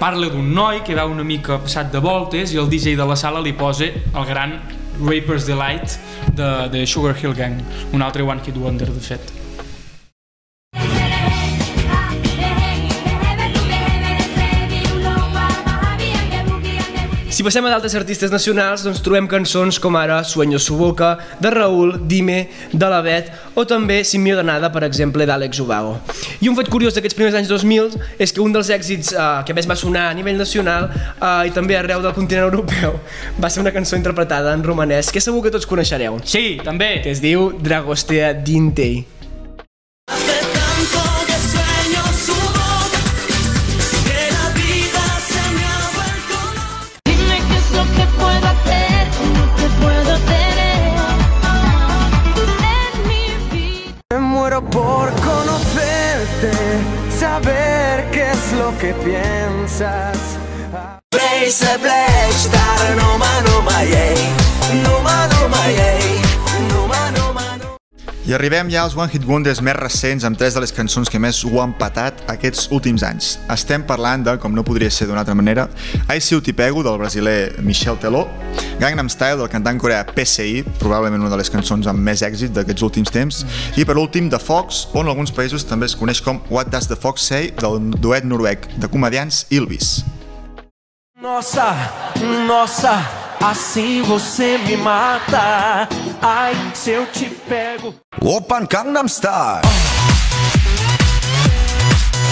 Parla 0.00 0.30
d'un 0.32 0.52
noi 0.54 0.82
que 0.86 0.96
va 0.98 1.06
una 1.10 1.26
mica 1.26 1.60
passat 1.62 1.92
de 1.92 2.02
voltes 2.02 2.54
i 2.54 2.62
el 2.62 2.70
DJ 2.72 2.96
de 2.98 3.08
la 3.08 3.18
sala 3.18 3.42
li 3.42 3.54
posa 3.56 3.90
el 3.92 4.26
gran 4.28 4.58
Raper's 5.02 5.46
Delight 5.46 5.98
de, 6.36 6.50
de 6.72 6.86
Sugar 6.86 7.16
Hill 7.18 7.34
Gang, 7.34 7.62
un 7.92 8.02
altre 8.02 8.22
One 8.22 8.42
Hit 8.44 8.58
Wonder, 8.58 8.90
de 8.92 9.00
fet. 9.00 9.41
Si 17.42 17.44
passem 17.44 17.66
a 17.66 17.70
d'altres 17.72 17.96
artistes 17.98 18.30
nacionals, 18.30 18.84
doncs 18.86 19.00
trobem 19.02 19.26
cançons 19.26 19.74
com 19.82 19.96
ara 19.98 20.20
Sueño 20.22 20.60
su 20.62 20.76
boca, 20.78 21.16
de 21.42 21.50
Raül, 21.50 21.96
Dime, 22.06 22.36
de 22.70 22.86
la 22.86 23.00
Bet, 23.02 23.32
o 23.58 23.64
també 23.66 24.04
Sin 24.06 24.22
miedo 24.22 24.38
a 24.38 24.46
nada, 24.46 24.68
per 24.70 24.84
exemple, 24.86 25.26
d'Àlex 25.26 25.58
Ubago. 25.58 25.96
I 26.38 26.46
un 26.46 26.54
fet 26.54 26.70
curiós 26.70 26.94
d'aquests 26.94 27.18
primers 27.18 27.34
anys 27.34 27.50
2000 27.50 27.96
és 28.22 28.30
que 28.30 28.38
un 28.44 28.54
dels 28.54 28.70
èxits 28.70 29.10
eh, 29.10 29.24
que 29.42 29.56
més 29.58 29.66
va 29.66 29.74
sonar 29.74 30.04
a 30.12 30.14
nivell 30.14 30.38
nacional 30.38 30.86
eh, 30.86 31.48
i 31.48 31.50
també 31.50 31.74
arreu 31.74 32.04
del 32.04 32.14
continent 32.14 32.46
europeu 32.46 32.94
va 33.42 33.50
ser 33.50 33.64
una 33.64 33.74
cançó 33.74 33.98
interpretada 33.98 34.54
en 34.54 34.62
romanès 34.62 35.10
que 35.10 35.18
segur 35.18 35.42
que 35.42 35.50
tots 35.50 35.66
coneixereu, 35.66 36.20
Sí, 36.22 36.60
també! 36.62 37.00
que 37.02 37.10
es 37.10 37.24
diu 37.26 37.50
Dragostea 37.58 38.36
Dintei. 38.38 39.00
I 68.32 68.34
arribem 68.34 68.70
ja 68.72 68.86
als 68.86 68.94
One 68.96 69.12
Hit 69.12 69.26
Wonders 69.28 69.58
més 69.60 69.74
recents 69.76 70.24
amb 70.24 70.38
tres 70.40 70.54
de 70.56 70.60
les 70.62 70.70
cançons 70.72 71.10
que 71.12 71.18
més 71.20 71.42
ho 71.44 71.58
han 71.60 71.74
patat 71.76 72.22
aquests 72.32 72.70
últims 72.72 73.02
anys. 73.04 73.34
Estem 73.52 73.82
parlant 73.84 74.22
de, 74.24 74.38
com 74.40 74.54
no 74.56 74.62
podria 74.64 74.88
ser 74.88 75.04
d'una 75.10 75.20
altra 75.20 75.34
manera, 75.36 75.66
I 76.08 76.16
See 76.16 76.38
You 76.38 76.54
Pego 76.56 76.80
del 76.80 76.96
brasiler 76.96 77.60
Michel 77.60 77.98
Teló, 78.00 78.22
Gangnam 78.80 79.10
Style 79.12 79.36
del 79.36 79.50
cantant 79.52 79.76
coreà 79.76 80.06
PCI, 80.08 80.62
probablement 80.80 81.20
una 81.20 81.34
de 81.34 81.42
les 81.42 81.52
cançons 81.52 81.84
amb 81.92 82.00
més 82.00 82.24
èxit 82.24 82.56
d'aquests 82.56 82.86
últims 82.88 83.12
temps, 83.12 83.42
i 83.76 83.84
per 83.84 83.98
últim 84.00 84.30
The 84.32 84.40
Fox, 84.40 84.86
on 84.94 85.04
en 85.04 85.12
alguns 85.12 85.34
països 85.36 85.68
també 85.68 85.90
es 85.90 85.96
coneix 86.00 86.24
com 86.24 86.40
What 86.48 86.72
Does 86.72 86.88
the 86.88 86.96
Fox 86.96 87.28
Say 87.28 87.52
del 87.60 87.92
duet 87.98 88.24
noruec 88.24 88.64
de 88.80 88.88
comedians 88.88 89.44
Ylvis. 89.52 90.06
Nossa, 91.20 91.68
nossa, 92.48 92.96
Assim 93.44 94.02
você 94.02 94.56
me 94.58 94.76
mata. 94.76 95.88
Ai, 96.22 96.54
se 96.74 96.90
eu 96.90 97.04
te 97.06 97.24
pego. 97.24 97.92
Opa, 98.20 98.60
Gangnam 98.60 99.08
Style. 99.08 99.62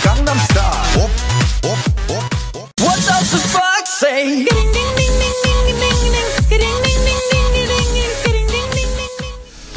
Gangnam 0.04 0.38
Style. 0.38 1.04
Op, 1.04 1.10
op, 1.68 2.16
op, 2.16 2.56
op. 2.56 2.68
What 2.80 2.96
does 3.04 3.30
the 3.30 3.38
fuck 3.38 3.86
say? 3.86 4.79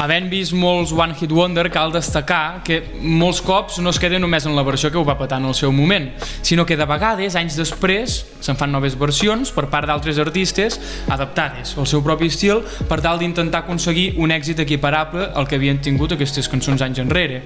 Havent 0.01 0.29
vist 0.31 0.53
molts 0.57 0.91
One 0.95 1.13
Hit 1.19 1.31
Wonder, 1.31 1.67
cal 1.71 1.91
destacar 1.93 2.63
que 2.65 2.79
molts 3.01 3.41
cops 3.45 3.77
no 3.83 3.91
es 3.93 3.99
queda 4.01 4.19
només 4.21 4.47
en 4.47 4.55
la 4.57 4.63
versió 4.65 4.91
que 4.91 4.97
ho 4.97 5.05
va 5.05 5.17
petar 5.19 5.39
en 5.41 5.49
el 5.49 5.55
seu 5.57 5.71
moment, 5.71 6.09
sinó 6.41 6.65
que 6.65 6.77
de 6.77 6.87
vegades, 6.89 7.37
anys 7.39 7.57
després, 7.59 8.19
se'n 8.43 8.57
fan 8.59 8.73
noves 8.73 8.97
versions 8.99 9.53
per 9.53 9.67
part 9.71 9.87
d'altres 9.89 10.19
artistes 10.21 10.79
adaptades 11.11 11.75
al 11.77 11.87
seu 11.89 12.03
propi 12.05 12.31
estil 12.31 12.63
per 12.89 12.99
tal 13.03 13.21
d'intentar 13.21 13.63
aconseguir 13.63 14.13
un 14.21 14.33
èxit 14.33 14.63
equiparable 14.63 15.29
al 15.33 15.47
que 15.47 15.59
havien 15.59 15.81
tingut 15.83 16.15
aquestes 16.15 16.49
cançons 16.49 16.81
anys 16.81 17.03
enrere. 17.03 17.43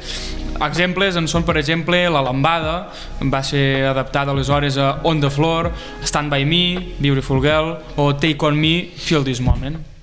Exemples 0.67 1.17
en 1.19 1.27
són, 1.29 1.45
per 1.45 1.57
exemple, 1.59 1.99
La 2.09 2.23
Lambada, 2.25 2.77
va 3.21 3.43
ser 3.45 3.85
adaptada 3.91 4.33
aleshores 4.33 4.79
a 4.81 4.95
On 5.03 5.21
the 5.21 5.29
Floor, 5.29 5.69
Stand 6.03 6.33
By 6.33 6.45
Me, 6.45 6.95
Beautiful 6.97 7.43
Girl 7.43 7.75
o 7.97 8.15
Take 8.15 8.41
On 8.45 8.57
Me, 8.57 8.89
Feel 8.95 9.27
This 9.27 9.43
Moment. 9.43 9.96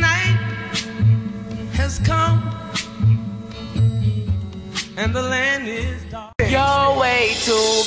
Night 0.00 0.38
has 1.74 1.98
come 2.00 2.54
and 4.96 5.14
the 5.14 5.22
land 5.22 5.68
is 5.68 6.04
dark. 6.10 6.32
You're 6.40 6.98
way 6.98 7.34
too 7.44 7.82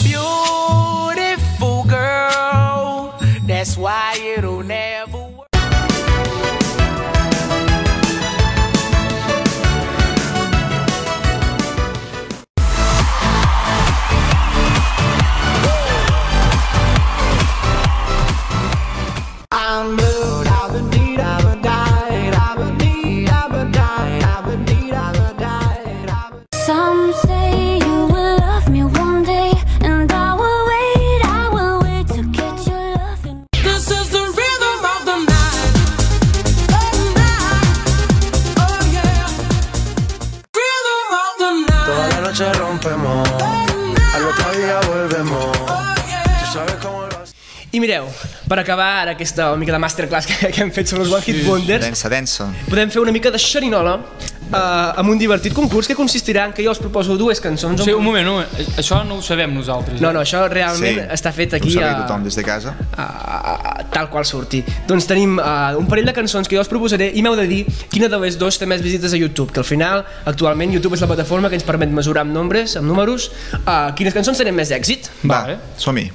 I 47.76 47.82
mireu, 47.84 48.06
per 48.48 48.62
acabar 48.62 48.86
ara 49.02 49.12
aquesta 49.18 49.50
mica 49.60 49.74
de 49.76 49.80
masterclass 49.84 50.26
que, 50.30 50.52
que 50.56 50.62
hem 50.64 50.72
fet 50.72 50.88
sobre 50.88 51.04
els 51.04 51.12
One 51.14 51.24
Hit 51.26 51.44
Wonders, 51.46 51.84
Densa, 51.84 52.10
densa. 52.10 52.48
podem 52.70 52.90
fer 52.94 53.02
una 53.02 53.12
mica 53.12 53.28
de 53.30 53.38
xerinola 53.44 53.98
uh, 53.98 54.56
amb 55.02 55.12
un 55.12 55.20
divertit 55.20 55.52
concurs 55.54 55.90
que 55.92 55.96
consistirà 55.98 56.46
en 56.48 56.54
que 56.56 56.64
jo 56.64 56.72
us 56.72 56.80
proposo 56.80 57.18
dues 57.20 57.42
cançons. 57.44 57.84
Sí, 57.84 57.92
un 57.92 58.06
moment, 58.06 58.28
un 58.32 58.38
moment. 58.40 58.70
això 58.80 59.02
no 59.06 59.18
ho 59.20 59.22
sabem 59.26 59.52
nosaltres. 59.54 60.00
No, 60.00 60.14
no, 60.16 60.22
això 60.24 60.46
realment 60.48 61.02
està 61.12 61.34
fet 61.36 61.58
aquí 61.58 61.68
Ho 61.68 61.76
sabia 61.76 61.92
a, 61.98 62.06
tothom 62.06 62.24
des 62.24 62.38
de 62.40 62.46
casa. 62.48 62.72
a, 62.96 63.08
a, 63.52 63.74
tal 63.92 64.08
qual 64.14 64.24
surti. 64.26 64.62
Doncs 64.88 65.08
tenim 65.10 65.36
uh, 65.36 65.76
un 65.78 65.90
parell 65.92 66.08
de 66.08 66.14
cançons 66.16 66.48
que 66.48 66.56
jo 66.56 66.64
us 66.64 66.72
proposaré 66.72 67.10
i 67.20 67.24
m'heu 67.26 67.36
de 67.36 67.50
dir 67.52 67.66
quina 67.92 68.08
de 68.08 68.22
les 68.24 68.40
dues 68.40 68.58
té 68.62 68.66
més 68.66 68.82
visites 68.82 69.12
a 69.12 69.20
YouTube, 69.20 69.52
que 69.52 69.60
al 69.60 69.68
final, 69.68 70.06
actualment, 70.24 70.72
YouTube 70.72 70.96
és 70.96 71.04
la 71.04 71.12
plataforma 71.12 71.52
que 71.52 71.60
ens 71.60 71.68
permet 71.68 71.92
mesurar 71.92 72.24
amb 72.24 72.32
nombres, 72.32 72.78
amb 72.80 72.88
números, 72.88 73.28
uh, 73.66 73.92
quines 73.92 74.16
cançons 74.16 74.40
tenen 74.40 74.56
més 74.56 74.72
èxit. 74.72 75.12
Va, 75.26 75.42
Vale. 75.44 75.60
som-hi. 75.76 76.08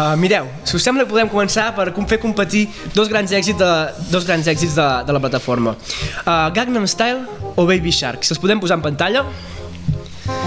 Uh, 0.00 0.14
mireu, 0.16 0.46
si 0.64 0.76
us 0.78 0.84
sembla 0.86 1.04
podem 1.04 1.28
començar 1.28 1.66
per 1.76 1.90
fer 2.08 2.16
competir 2.22 2.62
dos 2.94 3.10
grans 3.12 3.32
èxits 3.36 3.58
de, 3.60 3.70
dos 4.08 4.24
grans 4.24 4.46
èxits 4.48 4.72
de, 4.78 4.88
de 5.04 5.12
la 5.12 5.20
plataforma. 5.20 5.74
Uh, 6.24 6.48
Gangnam 6.56 6.86
Style 6.88 7.20
o 7.56 7.66
Baby 7.68 7.92
Shark. 7.92 8.24
Si 8.24 8.32
els 8.32 8.40
podem 8.40 8.60
posar 8.62 8.78
en 8.80 8.84
pantalla, 8.86 9.26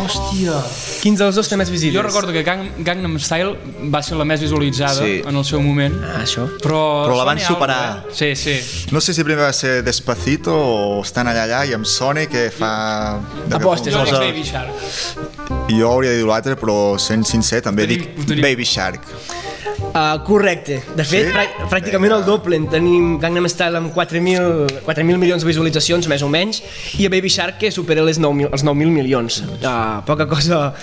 Hòstia. 0.03 0.55
quins 1.03 1.19
dels 1.19 1.35
dos 1.35 1.47
té 1.51 1.57
més 1.59 1.69
visites? 1.69 1.93
Jo 1.95 2.01
recordo 2.05 2.31
que 2.33 2.41
Gang, 2.47 2.63
Gangnam 2.87 3.17
Style 3.19 3.51
va 3.93 4.01
ser 4.03 4.15
la 4.17 4.25
més 4.25 4.39
visualitzada 4.41 5.03
Sí. 5.03 5.21
en 5.27 5.35
el 5.35 5.45
seu 5.45 5.61
moment. 5.61 5.93
Ah, 6.07 6.21
això. 6.23 6.45
Però, 6.63 6.79
Però 7.05 7.17
la 7.19 7.25
van 7.27 7.39
superar. 7.39 8.03
cosa, 8.07 8.25
Eh? 8.25 8.35
Sí, 8.35 8.55
sí. 8.57 8.87
No 8.95 9.01
sé 9.01 9.13
si 9.13 9.23
primer 9.23 9.43
va 9.45 9.53
ser 9.53 9.83
Despacito 9.83 10.55
o 10.55 11.01
estan 11.03 11.27
allà 11.27 11.43
allà 11.45 11.65
i 11.69 11.73
amb 11.75 11.85
Sony 11.85 12.25
que 12.31 12.49
fa... 12.49 13.19
Apostes, 13.51 13.93
Jo 13.93 14.03
dic 14.05 14.13
Baby 14.23 14.43
Shark. 14.43 15.69
Jo 15.69 15.91
hauria 15.91 16.11
de 16.11 16.17
dir 16.17 16.25
l'altre, 16.27 16.55
però 16.59 16.97
sent 16.97 17.25
sincer 17.27 17.61
també 17.61 17.85
Tenim- 17.85 18.07
dic 18.15 18.25
tenim- 18.27 18.41
Baby 18.43 18.65
Shark. 18.65 19.01
Uh, 19.93 20.23
correcte. 20.25 20.81
De 20.97 21.03
fet, 21.05 21.27
Sí? 21.27 21.31
prà- 21.35 21.67
pràcticament 21.69 22.11
el 22.15 22.23
doble. 22.25 22.55
En 22.57 22.67
tenim 22.67 23.19
Gangnam 23.21 23.45
Style 23.47 23.77
amb 23.77 23.91
4.000 23.93 24.81
4.000 24.85 25.17
milions 25.21 25.43
de 25.43 25.47
visualitzacions, 25.47 26.07
més 26.09 26.23
o 26.25 26.29
menys, 26.29 26.63
i 26.97 27.05
a 27.05 27.09
Baby 27.13 27.29
Shark 27.29 27.59
que 27.59 27.69
supera 27.71 28.01
les 28.01 28.17
9.000 28.19 28.49
els 28.51 28.63
9.000 28.65 28.89
milions. 28.89 29.43
Uh, 29.61 30.01
poca 30.05 30.25
cosa, 30.27 30.73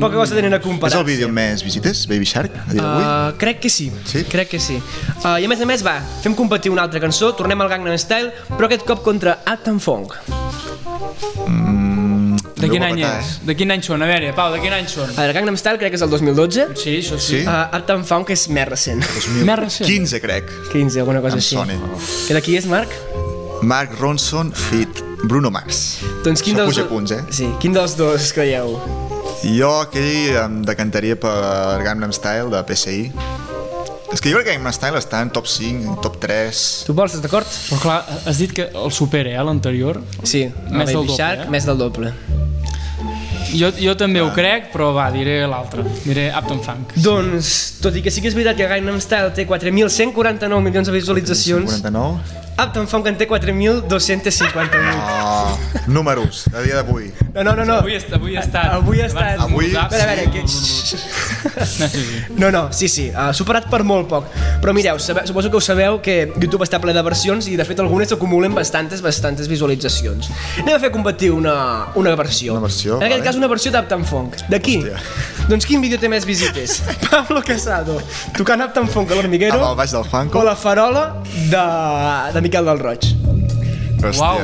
poca 0.00 0.14
cosa 0.16 0.34
tenen 0.34 0.54
a 0.54 0.60
comparar. 0.64 0.94
És 0.94 0.98
el 0.98 1.04
vídeo 1.04 1.26
amb 1.28 1.34
més 1.36 1.62
visites, 1.62 2.06
Baby 2.08 2.24
Shark, 2.24 2.56
a 2.56 2.72
dia 2.72 2.80
d'avui? 2.80 3.04
Uh, 3.04 3.38
crec 3.38 3.60
que 3.60 3.68
sí, 3.70 3.90
Sí? 4.06 4.24
crec 4.24 4.48
que 4.48 4.58
sí. 4.60 4.80
Uh, 5.22 5.36
I 5.40 5.44
a 5.44 5.48
més 5.48 5.60
a 5.60 5.66
més, 5.68 5.84
va, 5.84 5.98
fem 6.22 6.34
competir 6.34 6.72
una 6.72 6.82
altra 6.88 7.00
cançó, 7.00 7.34
tornem 7.36 7.60
al 7.60 7.68
Gangnam 7.68 7.98
Style, 7.98 8.32
però 8.56 8.64
aquest 8.64 8.86
cop 8.88 9.02
contra 9.04 9.40
Uptown 9.44 9.78
Funk. 9.80 10.16
De 12.64 12.70
quin 12.72 12.84
any 12.86 13.00
és? 13.04 13.32
De 13.44 13.54
quin 13.58 13.70
any 13.74 13.82
són? 13.84 14.02
A 14.04 14.08
veure, 14.10 14.32
Pau, 14.36 14.52
de 14.54 14.60
quin 14.64 14.72
any 14.76 14.88
són? 14.90 15.12
A 15.12 15.18
veure, 15.20 15.36
Gangnam 15.36 15.58
Style 15.60 15.80
crec 15.82 15.94
que 15.94 16.00
és 16.00 16.04
el 16.06 16.10
2012, 16.12 16.66
Sí, 16.80 16.96
això 17.02 17.18
sí. 17.20 17.40
Sí? 17.40 17.42
uh, 17.44 17.68
Uptown 17.78 18.04
Funk 18.08 18.32
és 18.34 18.46
més 18.52 18.68
recent, 18.70 19.04
2015, 19.04 19.84
15, 19.88 20.20
crec. 20.24 20.50
15, 20.72 21.00
alguna 21.04 21.20
cosa 21.24 21.38
Amb 21.38 21.44
així. 21.44 21.56
Sony. 21.60 21.76
Que 22.28 22.36
d'aquí 22.38 22.56
és, 22.60 22.66
Marc? 22.70 22.94
Mark 23.64 23.94
Ronson 24.00 24.50
fit 24.52 25.02
Bruno 25.24 25.50
Mars. 25.54 26.00
Doncs 26.24 26.42
quin 26.44 26.56
Això 26.58 26.64
dels, 26.66 26.74
puja 26.74 26.88
punts, 26.90 27.14
eh? 27.16 27.22
Sí, 27.32 27.48
quin 27.62 27.72
dels 27.76 27.94
dos 27.96 28.32
creieu? 28.36 28.74
Jo 29.44 29.70
aquell 29.84 30.36
em 30.40 30.60
decantaria 30.64 31.16
per 31.20 31.32
Gangnam 31.84 32.12
Style 32.16 32.50
de 32.52 32.60
PSI. 32.68 32.98
És 34.14 34.20
que 34.22 34.30
jo 34.30 34.36
crec 34.38 34.46
que 34.46 34.52
Gangnam 34.54 34.72
Style 34.76 35.00
està 35.00 35.22
en 35.24 35.30
top 35.34 35.48
5, 35.50 35.96
top 36.04 36.20
3... 36.22 36.60
Tu 36.86 36.94
vols, 36.94 37.16
estàs 37.16 37.24
d'acord? 37.24 37.48
Però 37.70 37.80
clar, 37.82 37.96
has 38.30 38.38
dit 38.38 38.52
que 38.54 38.68
el 38.70 38.92
supera, 38.94 39.32
eh, 39.32 39.42
l'anterior. 39.48 39.98
Sí, 40.22 40.44
Més 40.70 40.92
del 40.92 40.94
Baby 40.94 40.94
doble, 41.00 41.16
Shark, 41.18 41.46
eh? 41.48 41.50
més 41.50 41.66
del 41.66 41.80
doble. 41.82 42.12
Jo, 43.54 43.70
jo 43.78 43.94
també 43.98 44.22
ho 44.22 44.30
crec, 44.34 44.70
però 44.72 44.90
va, 44.96 45.08
diré 45.14 45.40
l'altre. 45.50 45.84
Diré 46.04 46.28
Upton 46.34 46.62
Funk. 46.64 46.94
Doncs, 47.04 47.50
tot 47.84 47.94
i 47.96 48.02
que 48.04 48.12
sí 48.14 48.22
que 48.24 48.30
és 48.32 48.36
veritat 48.36 48.58
que 48.58 48.68
Gangnam 48.70 48.98
Style 49.02 49.30
té 49.36 49.46
4.149 49.46 50.62
milions 50.64 50.90
de 50.90 50.94
visualitzacions, 50.96 51.78
49. 51.78 52.42
Uptown 52.54 52.86
Funk 52.86 53.06
en 53.10 53.16
té 53.18 53.26
4.258. 53.26 54.70
Oh, 54.94 55.58
números, 55.88 56.44
a 56.54 56.60
dia 56.62 56.76
d'avui. 56.78 57.10
No, 57.34 57.42
no, 57.42 57.54
no, 57.56 57.64
no. 57.64 57.74
Avui, 57.82 57.94
est 57.98 58.12
avui 58.14 58.36
he 58.36 58.40
estat... 58.40 58.68
Avui 58.76 59.00
ha 59.02 59.06
estat... 59.08 59.40
Avui- 59.42 59.72
A 59.74 59.88
veure, 59.88 60.04
a 60.04 60.14
veure, 60.14 60.30
que... 60.30 60.44
No, 62.38 62.50
no, 62.50 62.72
sí, 62.72 62.88
sí, 62.88 63.08
uh, 63.10 63.32
superat 63.34 63.66
per 63.70 63.82
molt 63.86 64.06
poc. 64.10 64.28
Però 64.62 64.72
mireu, 64.76 64.98
sabe, 65.02 65.24
suposo 65.26 65.50
que 65.50 65.58
ho 65.58 65.62
sabeu 65.64 65.98
que 66.02 66.28
YouTube 66.40 66.62
està 66.66 66.78
ple 66.82 66.94
de 66.94 67.02
versions 67.04 67.48
i 67.50 67.56
de 67.58 67.66
fet 67.66 67.80
algunes 67.82 68.12
acumulen 68.14 68.54
bastantes, 68.54 69.02
bastantes 69.04 69.48
visualitzacions. 69.50 70.30
Anem 70.62 70.76
a 70.76 70.80
fer 70.82 70.92
competir 70.94 71.32
una, 71.34 71.56
una 71.98 72.14
versió. 72.18 72.54
Una 72.54 72.62
versió, 72.68 72.96
En 73.00 73.02
aquest 73.08 73.18
vale. 73.20 73.26
cas 73.28 73.36
una 73.40 73.50
versió 73.50 73.72
d'Uptown 73.74 74.04
Funk. 74.08 74.38
De 74.48 74.60
qui? 74.62 74.78
Hòstia. 74.78 75.02
Doncs 75.50 75.66
quin 75.68 75.82
vídeo 75.84 75.98
té 76.00 76.08
més 76.08 76.24
visites? 76.24 76.78
Pablo 77.10 77.42
Casado, 77.44 77.98
tocant 78.38 78.62
Uptown 78.68 78.88
Funk 78.88 79.10
a 79.12 79.18
l'Hormiguero 79.18 79.58
Amb 79.58 79.72
el 79.72 79.76
baix 79.82 79.92
del 79.92 80.06
Juanco. 80.08 80.38
o 80.40 80.44
la 80.46 80.54
farola 80.56 81.04
de, 81.50 81.66
de 82.38 82.43
Miquel 82.44 82.68
del 82.68 82.78
Roig. 82.82 83.08
Hòstia. 84.04 84.20
Uau. 84.20 84.38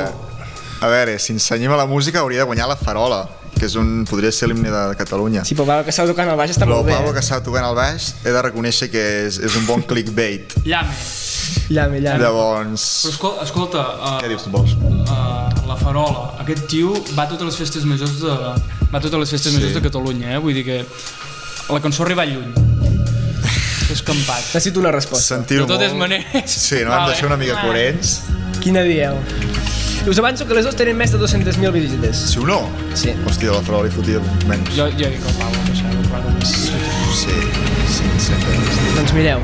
A 0.81 0.87
veure, 0.89 1.19
si 1.21 1.35
ens 1.35 1.45
cenyim 1.45 1.71
a 1.71 1.77
la 1.77 1.85
música 1.85 2.23
hauria 2.23 2.41
de 2.41 2.47
guanyar 2.49 2.65
la 2.71 2.75
farola, 2.79 3.27
que 3.53 3.67
és 3.67 3.75
un, 3.77 4.01
podria 4.09 4.31
ser 4.33 4.47
l'himne 4.49 4.71
de 4.73 4.95
Catalunya. 4.97 5.43
Sí, 5.45 5.53
però 5.53 5.67
Pablo 5.69 5.85
Casado 5.85 6.09
tocant 6.09 6.31
el 6.33 6.39
baix 6.39 6.55
està 6.55 6.65
Però 6.65 6.79
molt 6.79 6.87
bé. 6.89 6.95
Pablo 6.97 7.11
eh? 7.13 7.17
Casado 7.19 7.43
tocant 7.45 7.67
el 7.67 7.75
baix 7.77 8.07
he 8.25 8.33
de 8.33 8.41
reconèixer 8.47 8.87
que 8.89 9.03
és, 9.27 9.37
és 9.45 9.57
un 9.59 9.67
bon 9.69 9.83
clickbait. 9.85 10.55
Llame. 10.71 10.95
Llame, 11.69 11.99
llame. 12.01 12.23
Llavors... 12.23 12.87
Però 13.03 13.13
escolta, 13.13 13.45
escolta 13.45 13.83
uh, 13.99 14.15
Què 14.23 14.31
dius 14.31 14.47
tu 14.47 14.53
vols? 14.55 14.73
uh, 14.73 15.51
la 15.69 15.77
farola, 15.77 16.31
aquest 16.41 16.65
tio 16.71 16.95
va 17.13 17.27
a 17.27 17.29
totes 17.29 17.45
les 17.51 17.61
festes 17.61 17.85
majors 17.85 18.17
de, 18.23 18.33
Va 18.91 18.97
a 18.97 19.03
totes 19.03 19.19
les 19.21 19.29
festes 19.37 19.51
Sí. 19.53 19.59
majors 19.59 19.77
de 19.77 19.85
Catalunya, 19.85 20.33
eh? 20.33 20.41
Vull 20.41 20.57
dir 20.57 20.65
que 20.65 20.81
la 21.69 21.79
cançó 21.83 22.01
ha 22.01 22.09
arribat 22.09 22.33
lluny. 22.33 22.49
És 23.91 23.99
escampat. 23.99 24.39
Necessito 24.53 24.79
una 24.79 24.91
resposta. 24.95 25.35
Sentir-ho 25.35 25.65
De 25.67 25.73
totes 25.73 25.91
molt. 25.91 26.05
maneres... 26.07 26.51
Sí, 26.51 26.79
no 26.87 26.93
hem 26.95 27.09
de 27.09 27.15
ser 27.19 27.27
una 27.27 27.37
mica 27.37 27.57
Va. 27.57 27.65
coherents. 27.67 28.21
Quina 28.63 28.83
dieu? 28.87 29.17
Us 30.07 30.17
avanço 30.17 30.47
que 30.47 30.55
les 30.57 30.65
dues 30.65 30.75
tenen 30.79 30.95
més 30.97 31.11
de 31.13 31.19
200.000 31.21 31.71
visites. 31.75 32.17
Si 32.31 32.39
o 32.41 32.45
no? 32.47 32.61
Sí. 32.97 33.11
Hòstia, 33.27 33.53
la 33.53 33.81
li 33.85 33.91
fotia 33.93 34.21
menys. 34.49 34.71
Jo, 34.77 34.87
jo 34.97 35.11
dic 35.11 35.21
el 35.21 35.35
Pablo, 35.37 35.59
que 35.67 35.75
això, 35.75 35.91
claro. 36.07 36.31
Sí, 36.41 37.35
sí, 37.99 38.13
sempre. 38.17 38.55
Doncs 38.97 39.13
mireu, 39.13 39.43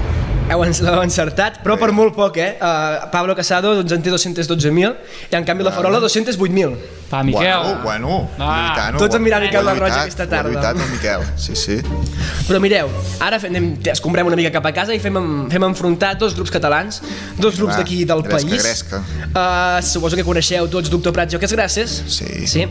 heu 0.50 0.62
l'heu 0.64 1.02
encertat, 1.04 1.60
però 1.64 1.76
per 1.80 1.90
molt 1.96 2.16
poc, 2.16 2.38
eh? 2.40 2.54
Uh, 2.62 3.10
Pablo 3.12 3.36
Casado 3.36 3.74
doncs, 3.76 3.92
en 3.92 4.02
té 4.04 4.12
212.000 4.14 4.96
i 5.32 5.36
en 5.36 5.44
canvi 5.48 5.66
la 5.66 5.74
Farola 5.76 6.00
208.000. 6.00 6.78
Va, 7.12 7.22
Miquel. 7.24 7.44
Bueno, 7.44 7.84
bueno, 7.84 8.30
Ah. 8.38 8.74
lluitant, 8.76 8.98
Tots 9.00 9.16
han 9.16 9.22
mirat 9.24 9.42
Miquel 9.44 9.64
Larroja 9.66 9.88
lluitat, 9.88 10.02
aquesta 10.04 10.24
ho 10.24 10.28
ha 10.28 10.30
tarda. 10.30 10.50
lluitat 10.52 10.76
el 10.86 10.90
Miquel, 10.92 11.22
sí, 11.40 11.56
sí. 11.56 11.78
Però 12.48 12.60
mireu, 12.64 12.90
ara 13.24 13.40
fem, 13.40 13.52
anem, 13.56 13.70
escombrem 13.92 14.28
una 14.28 14.36
mica 14.36 14.52
cap 14.52 14.66
a 14.66 14.74
casa 14.76 14.96
i 14.96 15.00
fem, 15.00 15.16
fem 15.52 15.64
enfrontar 15.68 16.18
dos 16.18 16.36
grups 16.36 16.52
catalans, 16.52 17.02
dos 17.38 17.56
grups 17.58 17.78
d'aquí 17.78 18.04
del 18.06 18.22
gresca, 18.24 18.50
país. 18.50 18.64
gresca. 18.64 19.04
Uh, 19.34 19.82
suposo 19.84 20.16
que 20.16 20.24
coneixeu 20.28 20.68
tots 20.68 20.90
Doctor 20.90 21.14
Prats 21.14 21.34
i 21.34 21.38
Oques 21.38 21.52
Grasses. 21.54 22.04
Sí. 22.08 22.48
sí. 22.48 22.68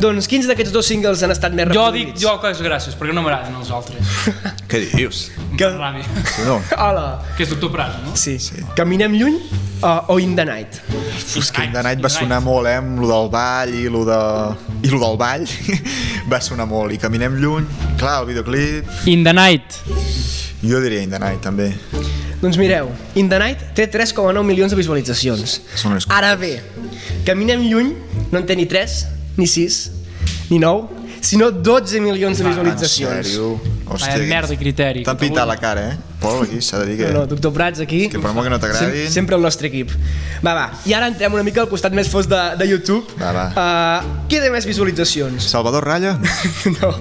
Doncs 0.00 0.28
quins 0.28 0.46
d'aquests 0.46 0.72
dos 0.72 0.86
singles 0.86 1.22
han 1.22 1.30
estat 1.32 1.52
més 1.52 1.68
Jo 1.72 1.90
dic 1.92 2.08
reproduïts? 2.12 2.20
jo 2.20 2.38
que 2.40 2.50
és 2.52 2.60
gràcies, 2.60 2.96
perquè 2.98 3.12
no 3.14 3.22
m'agraden 3.22 3.56
els 3.56 3.70
altres. 3.70 4.04
Què 4.72 4.80
dius? 4.88 5.26
Que... 5.60 5.68
Ràbia. 5.76 6.06
No, 6.46 6.56
Hola. 6.80 7.04
Que 7.36 7.44
és 7.44 7.50
doctor 7.52 7.68
Prat, 7.74 7.98
no? 8.06 8.14
Sí. 8.16 8.38
sí. 8.40 8.62
Caminem 8.78 9.12
lluny 9.20 9.36
uh, 9.36 10.08
o 10.08 10.16
In 10.22 10.32
the 10.38 10.46
Night? 10.48 10.78
Uf, 11.36 11.50
que 11.52 11.66
In 11.66 11.74
the 11.76 11.82
Night 11.84 12.00
va 12.00 12.08
sonar 12.08 12.38
molt, 12.40 12.70
eh, 12.70 12.78
amb 12.80 13.02
lo 13.02 13.10
del 13.10 13.28
ball 13.34 13.74
i 13.76 13.84
lo, 13.92 14.06
de... 14.08 14.16
I 14.88 14.94
lo 14.94 15.02
del 15.02 15.18
ball 15.20 15.44
va 16.32 16.40
sonar 16.40 16.64
molt. 16.70 16.96
I 16.96 17.00
caminem 17.02 17.36
lluny, 17.42 17.68
clar, 18.00 18.22
el 18.22 18.30
videoclip... 18.32 18.88
In 19.12 19.28
the 19.28 19.36
night. 19.36 19.76
Jo 20.64 20.80
diria 20.80 21.04
In 21.04 21.12
the 21.12 21.20
Night, 21.20 21.44
també. 21.44 21.68
Doncs 22.40 22.56
mireu, 22.56 22.88
In 23.20 23.28
the 23.28 23.38
Night 23.42 23.74
té 23.76 23.90
3,9 23.92 24.40
milions 24.46 24.72
de 24.72 24.80
visualitzacions. 24.80 25.60
Ara 26.08 26.32
bé, 26.40 26.56
Caminem 27.26 27.68
lluny 27.68 27.92
no 28.32 28.40
en 28.40 28.48
té 28.48 28.56
ni 28.56 28.64
3, 28.66 28.96
ni 29.36 29.46
6, 29.46 29.82
ni 30.48 30.58
9, 30.58 31.02
sinó 31.22 31.52
12 31.52 32.00
milions 32.00 32.38
de 32.38 32.44
En 32.44 32.50
visualitzacions. 32.50 33.36
Sèrio? 34.00 34.22
Vaya 34.22 34.34
merda 34.34 34.54
i 34.54 34.58
criteri. 34.60 35.02
T'han 35.04 35.18
pintat 35.20 35.46
la 35.48 35.56
cara, 35.60 35.86
eh? 35.92 35.96
Pol, 36.22 36.42
aquí 36.44 36.60
s'ha 36.62 36.78
de 36.78 36.86
dir 36.86 36.96
que... 37.00 37.08
No, 37.12 37.20
no, 37.20 37.26
doctor 37.26 37.52
Prats 37.52 37.80
aquí. 37.82 38.08
Que 38.08 38.18
per 38.22 38.32
molt 38.32 38.46
que 38.46 38.50
no 38.54 38.58
t'agradin- 38.62 39.04
Sem 39.06 39.12
sempre 39.12 39.36
el 39.36 39.42
nostre 39.42 39.68
equip. 39.68 39.90
Va, 40.44 40.54
va, 40.54 40.66
i 40.86 40.94
ara 40.94 41.08
entrem 41.10 41.34
una 41.34 41.42
mica 41.42 41.60
al 41.60 41.68
costat 41.68 41.92
més 41.92 42.08
fos 42.08 42.28
de, 42.30 42.40
de 42.56 42.68
YouTube. 42.70 43.04
Va, 43.20 43.32
va. 43.32 43.46
Uh, 43.52 44.22
què 44.30 44.38
té 44.40 44.50
més 44.54 44.64
visualitzacions? 44.68 45.42
Salvador 45.50 45.84
Raya? 45.84 46.16
no. 46.80 46.94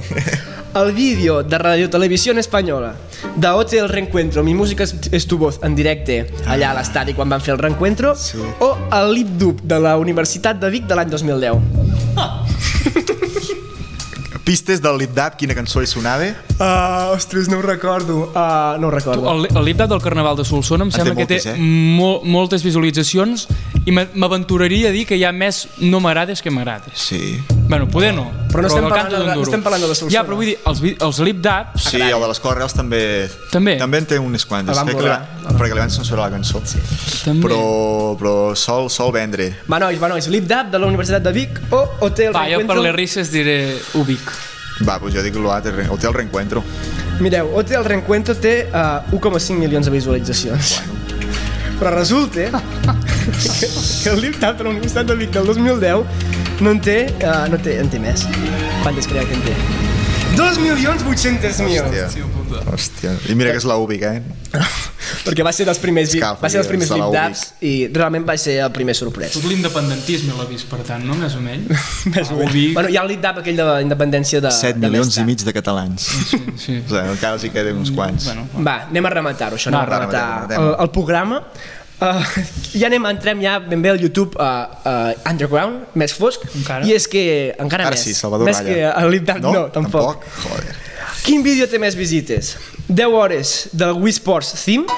El 0.74 0.94
vídeo 0.96 1.44
de 1.44 1.58
Radio 1.60 1.90
Televisión 1.90 2.38
Espanyola 2.40 2.94
de 3.36 3.48
Hotel 3.50 3.90
Reencuentro, 3.90 4.42
mi 4.42 4.54
música 4.56 4.86
es, 4.86 4.96
es 5.12 5.28
tu 5.28 5.38
voz 5.38 5.60
en 5.64 5.76
directe 5.76 6.32
allà 6.48 6.70
a 6.72 6.78
l'estadi 6.78 7.14
quan 7.14 7.28
van 7.30 7.42
fer 7.44 7.52
el 7.54 7.60
Reencuentro 7.60 8.16
Sí. 8.16 8.40
o 8.64 8.78
el 8.96 9.12
Lip 9.14 9.28
Dub 9.38 9.60
de 9.68 9.80
la 9.84 9.98
Universitat 10.00 10.62
de 10.64 10.70
Vic 10.72 10.88
de 10.88 10.96
l'any 10.96 11.10
2010 11.12 11.60
Pistes 14.52 14.82
del 14.84 14.98
Lip 15.00 15.14
Dab, 15.16 15.38
quina 15.40 15.56
cançó 15.56 15.80
hi 15.80 15.88
sonava? 15.88 16.26
uh, 16.60 17.14
Ostres, 17.16 17.48
no 17.48 17.60
ho 17.60 17.64
recordo 17.64 18.26
uh, 18.34 18.76
No 18.82 18.90
ho 18.90 18.92
recordo 18.92 19.32
El, 19.32 19.46
el 19.48 19.64
lip 19.64 19.78
del 19.80 20.02
Carnaval 20.04 20.36
de 20.36 20.44
Solsona 20.44 20.84
em 20.84 20.90
En 20.92 20.98
sembla 20.98 21.14
té 21.16 21.22
que 21.22 21.28
té 21.30 21.38
moltes, 21.38 21.54
eh? 21.54 21.56
mo 21.62 22.10
moltes 22.28 22.66
visualitzacions 22.68 23.46
i 23.88 23.94
m'a- 23.96 24.10
m'aventuraria 24.14 24.90
a 24.90 24.92
dir 24.92 25.06
que 25.08 25.16
hi 25.16 25.24
ha 25.24 25.32
més 25.32 25.70
no 25.80 26.02
m'agrades 26.04 26.44
que 26.44 26.52
m'agrades. 26.52 27.00
Sí. 27.00 27.38
Bueno, 27.72 27.88
poder 27.88 28.12
no. 28.14 28.26
Però 28.52 28.66
no 28.66 28.68
estem 28.68 28.84
del 28.84 28.90
parlant 28.92 29.08
canto 29.08 29.20
de- 29.22 29.28
no 29.30 29.34
duro. 29.40 29.48
estem 29.48 29.62
parlant 29.64 29.82
de 29.82 29.88
la 29.88 29.96
Solsona. 29.96 30.12
Ja, 30.12 30.26
però 30.28 30.36
vull 30.36 30.50
dir, 30.50 30.58
els, 30.68 30.82
els 31.08 31.20
lip 31.24 31.38
daps 31.40 31.86
Sí, 31.88 32.02
el 32.04 32.20
de 32.20 32.28
les 32.28 32.40
coses 32.44 32.58
reals 32.58 32.74
també... 32.76 33.00
També? 33.50 33.78
També 33.80 34.02
en 34.02 34.08
té 34.10 34.20
unes 34.20 34.44
quantes. 34.46 34.76
Crec 34.76 34.98
que 35.00 35.06
li 35.06 35.10
van- 35.14 35.56
perquè 35.56 35.72
li 35.78 35.80
van 35.80 35.94
censurar 35.96 36.26
la 36.28 36.34
cançó. 36.36 36.60
Sí. 36.68 36.82
també. 37.24 37.46
Però, 37.48 37.62
però 38.20 38.34
sol, 38.60 38.90
sol 38.92 39.14
vendre. 39.16 39.48
Va, 39.72 39.80
nois, 39.80 39.96
va, 40.04 40.10
nois, 40.12 40.28
Lip 40.28 40.50
Dub 40.52 40.68
de 40.76 40.80
la 40.84 40.92
Universitat 40.92 41.24
de 41.24 41.32
Vic 41.32 41.62
o 41.72 41.80
Hotel 42.02 42.36
Va, 42.36 42.44
jo 42.52 42.60
per 42.60 42.76
Reencuentro 42.76 42.84
les 42.90 42.96
risses 43.00 43.32
diré 43.32 43.56
Ubic. 43.96 44.34
Va, 44.84 45.00
doncs 45.00 45.16
jo 45.16 45.24
dic 45.24 45.40
l'altre, 45.40 45.88
Hotel 45.88 46.14
Reencuentro. 46.14 46.64
Mireu, 47.24 47.56
Hotel 47.56 47.86
Reencuentro 47.88 48.36
té 48.36 48.68
uh, 48.68 49.00
1,5 49.16 49.56
milions 49.56 49.86
de 49.86 49.92
visualitzacions 49.96 50.82
Bueno, 50.82 51.80
Però 51.80 51.92
resulta 51.96 52.50
que, 53.26 53.68
que 54.04 54.10
el 54.10 54.22
Lip 54.22 54.40
Dub 54.42 54.58
de 54.58 54.64
la 54.64 54.70
Universitat 54.74 55.06
de 55.08 55.16
Vic 55.16 55.32
del 55.36 55.46
2010 55.46 56.62
no 56.62 56.72
en 56.76 56.82
té, 56.82 57.00
uh, 57.22 57.46
no 57.52 57.58
té, 57.62 57.80
en 57.82 57.90
té 57.90 58.02
més. 58.02 58.26
Quantes 58.84 59.10
creieu 59.10 59.28
que 59.30 59.40
en 59.40 59.48
té? 59.50 59.56
2.800.000 60.32 61.82
hòstia. 61.84 62.08
Hòstia. 62.72 63.12
I 63.30 63.36
mira 63.36 63.52
que 63.52 63.60
és 63.60 63.66
la 63.68 63.76
Ubic, 63.82 64.04
eh? 64.08 64.22
Perquè 65.26 65.44
va 65.44 65.52
ser 65.56 65.66
dels 65.68 65.80
primers, 65.82 66.14
Escalfa, 66.16 66.46
va 66.46 66.50
ser 66.52 66.62
dels 66.62 66.70
primers 66.72 66.92
Lip. 66.96 67.04
Dubs 67.16 67.42
i 67.68 67.72
realment 67.92 68.24
va 68.28 68.38
ser 68.40 68.56
el 68.64 68.72
primer 68.76 68.96
sorprès. 68.98 69.36
Tot 69.36 69.48
l'independentisme 69.50 70.38
l'ha 70.38 70.46
vist, 70.50 70.70
per 70.72 70.80
tant, 70.88 71.04
no? 71.08 71.18
Més 71.20 71.36
o 71.36 71.42
menys. 71.44 71.68
Més 72.14 72.32
o 72.32 72.38
menys. 72.40 72.48
Ubic. 72.48 72.72
Bueno, 72.78 72.94
hi 72.94 72.98
ha 73.00 73.04
el 73.04 73.12
Lip 73.12 73.22
Dub 73.26 73.42
aquell 73.44 73.60
de 73.60 73.68
la 73.68 73.76
independència 73.84 74.42
de, 74.44 74.54
7 74.56 74.80
de 74.80 74.88
milions 74.88 75.20
i 75.20 75.28
mig 75.28 75.44
de 75.48 75.56
catalans. 75.58 76.08
Sí, 76.08 76.24
sí. 76.32 76.42
O 76.62 76.64
sigui, 76.64 77.04
encara 77.18 77.36
els 77.36 77.46
hi 77.48 77.52
queden 77.52 77.84
uns 77.84 77.92
quants. 77.96 78.30
Bueno, 78.32 78.48
Va, 78.64 78.78
anem 78.88 79.08
a 79.08 79.14
rematar-ho, 79.18 79.60
això, 79.60 79.72
anem 79.72 79.82
Va, 79.82 79.86
a 79.86 79.92
rematar 79.98 80.24
rematem, 80.24 80.56
rematem. 80.56 80.68
el, 80.72 80.76
el 80.86 80.92
programa. 80.96 81.44
Uh, 82.02 82.24
ja 82.74 82.88
anem, 82.90 83.04
entrem 83.12 83.42
ja 83.44 83.60
ben 83.62 83.82
bé 83.84 83.92
al 83.94 84.02
YouTube 84.02 84.34
uh, 84.42 84.72
uh, 84.82 85.30
Underground, 85.30 85.84
més 85.94 86.16
fosc, 86.18 86.48
Encara? 86.58 86.88
i 86.90 86.96
és 86.98 87.06
que 87.06 87.22
encara 87.62 87.86
Ara 87.92 87.94
més, 87.94 88.08
sí, 88.08 88.16
Salvador 88.18 88.50
més 88.50 88.58
Raya. 88.58 88.74
que 88.74 89.06
el 89.06 89.14
Lip 89.14 89.28
Dub, 89.30 89.42
no, 89.46 89.54
no 89.54 89.64
tampoc. 89.76 90.26
Joder. 90.48 90.74
Quin 91.22 91.46
vídeo 91.46 91.70
té 91.70 91.78
més 91.78 91.94
visites? 92.00 92.56
10 92.90 93.14
hores 93.22 93.56
del 93.78 93.94
Wii 94.02 94.18
Sports 94.18 94.56
Theme 94.66 94.90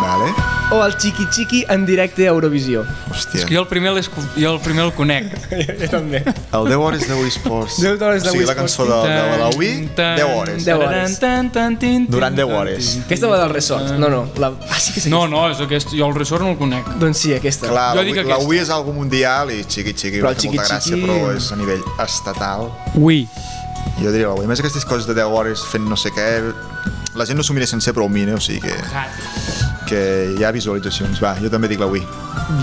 Vale. 0.00 0.55
O 0.70 0.84
el 0.84 0.96
Chiqui 0.96 1.26
Chiqui 1.30 1.64
en 1.68 1.86
directe 1.86 2.26
a 2.26 2.32
Eurovisió? 2.32 2.84
Hòstia. 3.10 3.40
És 3.40 3.46
que 3.46 3.54
jo 3.54 3.62
el 3.62 3.68
primer, 3.68 3.92
jo 4.36 4.52
el 4.52 4.60
primer 4.60 4.84
el 4.84 4.92
conec. 4.96 5.30
jo 5.80 5.88
també. 5.90 6.22
El 6.26 6.68
10 6.68 6.76
hores 6.76 7.06
de 7.08 7.14
Wii 7.14 7.32
Sports. 7.36 7.80
10 7.80 8.02
hores 8.02 8.22
de 8.24 8.28
o 8.28 8.32
sigui, 8.32 8.42
Wii 8.44 8.48
la 8.50 8.56
cançó 8.58 8.86
de, 8.88 8.96
de, 9.06 9.14
de 9.14 9.38
la 9.38 9.48
Wii, 9.56 9.76
10 9.96 10.24
hores. 10.34 10.64
10 10.64 10.76
hores. 10.76 11.20
Durant 12.08 12.36
10 12.36 12.50
hores. 12.50 12.90
Aquesta 13.04 13.30
va 13.30 13.38
del 13.38 13.50
Resort, 13.54 13.92
no, 13.98 14.08
no. 14.08 14.24
La... 14.38 14.52
Ah, 14.76 14.80
sí 14.80 14.92
que 14.92 15.00
sí. 15.00 15.10
No, 15.10 15.26
no, 15.28 15.46
és 15.50 15.60
aquest, 15.62 15.92
jo 15.94 16.08
el 16.08 16.14
resort 16.14 16.42
no 16.42 16.50
el 16.50 16.58
conec. 16.58 16.88
Doncs 17.00 17.20
sí, 17.22 17.32
aquesta. 17.32 17.68
Clar, 17.70 17.92
Jo 17.94 18.02
la, 18.02 18.06
dic 18.08 18.16
Wii, 18.16 18.24
la 18.24 18.34
aquesta. 18.34 18.48
Wii 18.50 18.60
és 18.64 18.72
algo 18.74 18.92
mundial 18.96 19.52
i 19.54 19.62
xiqui 19.62 19.94
xiqui 19.94 20.18
Però 20.20 20.32
va 20.32 20.34
fer 20.34 20.50
molta 20.50 20.66
gràcia, 20.66 20.96
xiqui- 20.96 21.06
però 21.06 21.30
és 21.36 21.50
a 21.52 21.56
nivell 21.60 21.84
estatal. 22.04 22.66
Ui. 22.98 23.22
Jo 24.02 24.10
diria 24.12 24.28
la 24.28 24.34
Wii. 24.34 24.44
A 24.44 24.50
més 24.50 24.60
aquestes 24.60 24.84
coses 24.84 25.06
de 25.08 25.14
10 25.16 25.30
hores 25.32 25.62
fent 25.70 25.86
no 25.88 25.96
sé 25.96 26.10
què, 26.12 26.28
la 27.16 27.24
gent 27.24 27.38
no 27.38 27.46
s'ho 27.46 27.54
mira 27.56 27.66
sencer 27.70 27.94
però 27.96 28.04
ho 28.10 28.12
mira, 28.12 28.34
o 28.36 28.42
sigui 28.44 28.60
que, 28.66 28.74
que 29.86 30.00
hi 30.36 30.44
ha 30.44 30.52
visualitzacions. 30.54 31.20
Va, 31.22 31.34
jo 31.40 31.50
també 31.52 31.70
dic 31.70 31.80
la 31.82 31.88
Wii. 31.90 32.04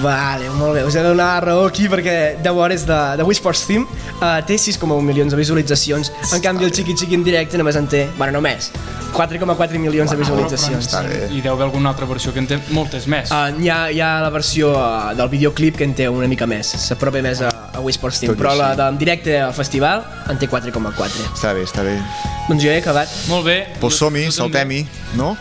Vale, 0.04 0.50
molt 0.60 0.78
bé, 0.78 0.84
us 0.88 0.96
he 0.96 1.02
de 1.02 1.10
donar 1.10 1.44
raó 1.44 1.66
aquí 1.68 1.90
perquè 1.92 2.38
10 2.44 2.60
hores 2.60 2.86
de, 2.88 3.00
de 3.20 3.26
Wii 3.28 3.40
Sports 3.40 3.66
Team 3.68 3.88
uh, 3.88 4.40
té 4.48 4.56
6,1 4.62 5.02
milions 5.04 5.34
de 5.34 5.40
visualitzacions, 5.40 6.12
en 6.30 6.44
canvi 6.44 6.68
el 6.68 6.76
Chiqui 6.76 6.96
Chiqui 6.96 7.18
en 7.20 7.26
directe 7.26 7.60
només 7.60 7.80
en 7.80 7.90
té, 7.92 8.06
bueno, 8.20 8.38
només, 8.38 8.70
4,4 9.14 9.80
milions 9.80 10.10
de 10.10 10.18
visualitzacions. 10.18 10.88
Està 10.88 11.04
bé. 11.06 11.20
I 11.34 11.42
deu 11.44 11.54
haver 11.54 11.68
alguna 11.68 11.92
altra 11.94 12.08
versió 12.10 12.34
que 12.34 12.42
en 12.42 12.50
té 12.50 12.60
moltes 12.74 13.08
més. 13.12 13.34
Uh, 13.34 13.52
hi, 13.62 13.70
ha, 13.70 13.80
hi 13.94 14.02
ha 14.02 14.14
la 14.24 14.32
versió 14.34 14.74
uh, 14.74 15.12
del 15.18 15.30
videoclip 15.34 15.78
que 15.80 15.88
en 15.90 15.98
té 15.98 16.10
una 16.10 16.30
mica 16.32 16.48
més, 16.50 16.74
s'apropa 16.88 17.22
més 17.26 17.44
a, 17.46 17.52
a 17.74 17.84
Wii 17.84 17.98
Sports 18.00 18.24
Team, 18.24 18.34
Tot 18.34 18.42
però 18.42 18.56
la 18.60 18.74
de, 18.80 18.88
en 18.88 19.02
directe 19.02 19.38
al 19.42 19.54
festival 19.58 20.06
en 20.32 20.42
té 20.42 20.50
4,4. 20.50 21.30
Està 21.34 21.54
bé, 21.58 21.68
està 21.68 21.86
bé. 21.86 22.00
Doncs 22.50 22.64
jo 22.64 22.74
he 22.74 22.82
acabat. 22.82 23.12
Molt 23.32 23.48
bé. 23.48 23.62
Pues 23.84 24.02
som-hi, 24.02 24.28
saltem-hi, 24.34 24.84
no? 25.20 25.34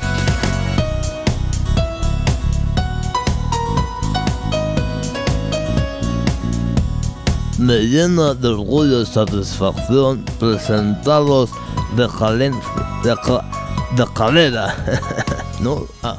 Me 7.62 7.78
llena 7.78 8.34
de 8.34 8.48
orgullo 8.48 9.02
y 9.02 9.06
satisfacción 9.06 10.24
presentaros 10.40 11.48
de 11.96 12.08
Jalencia, 12.08 12.60
de, 13.04 13.14
de 13.96 14.12
Calera, 14.14 14.74
¿no? 15.60 15.86
Ah, 16.02 16.16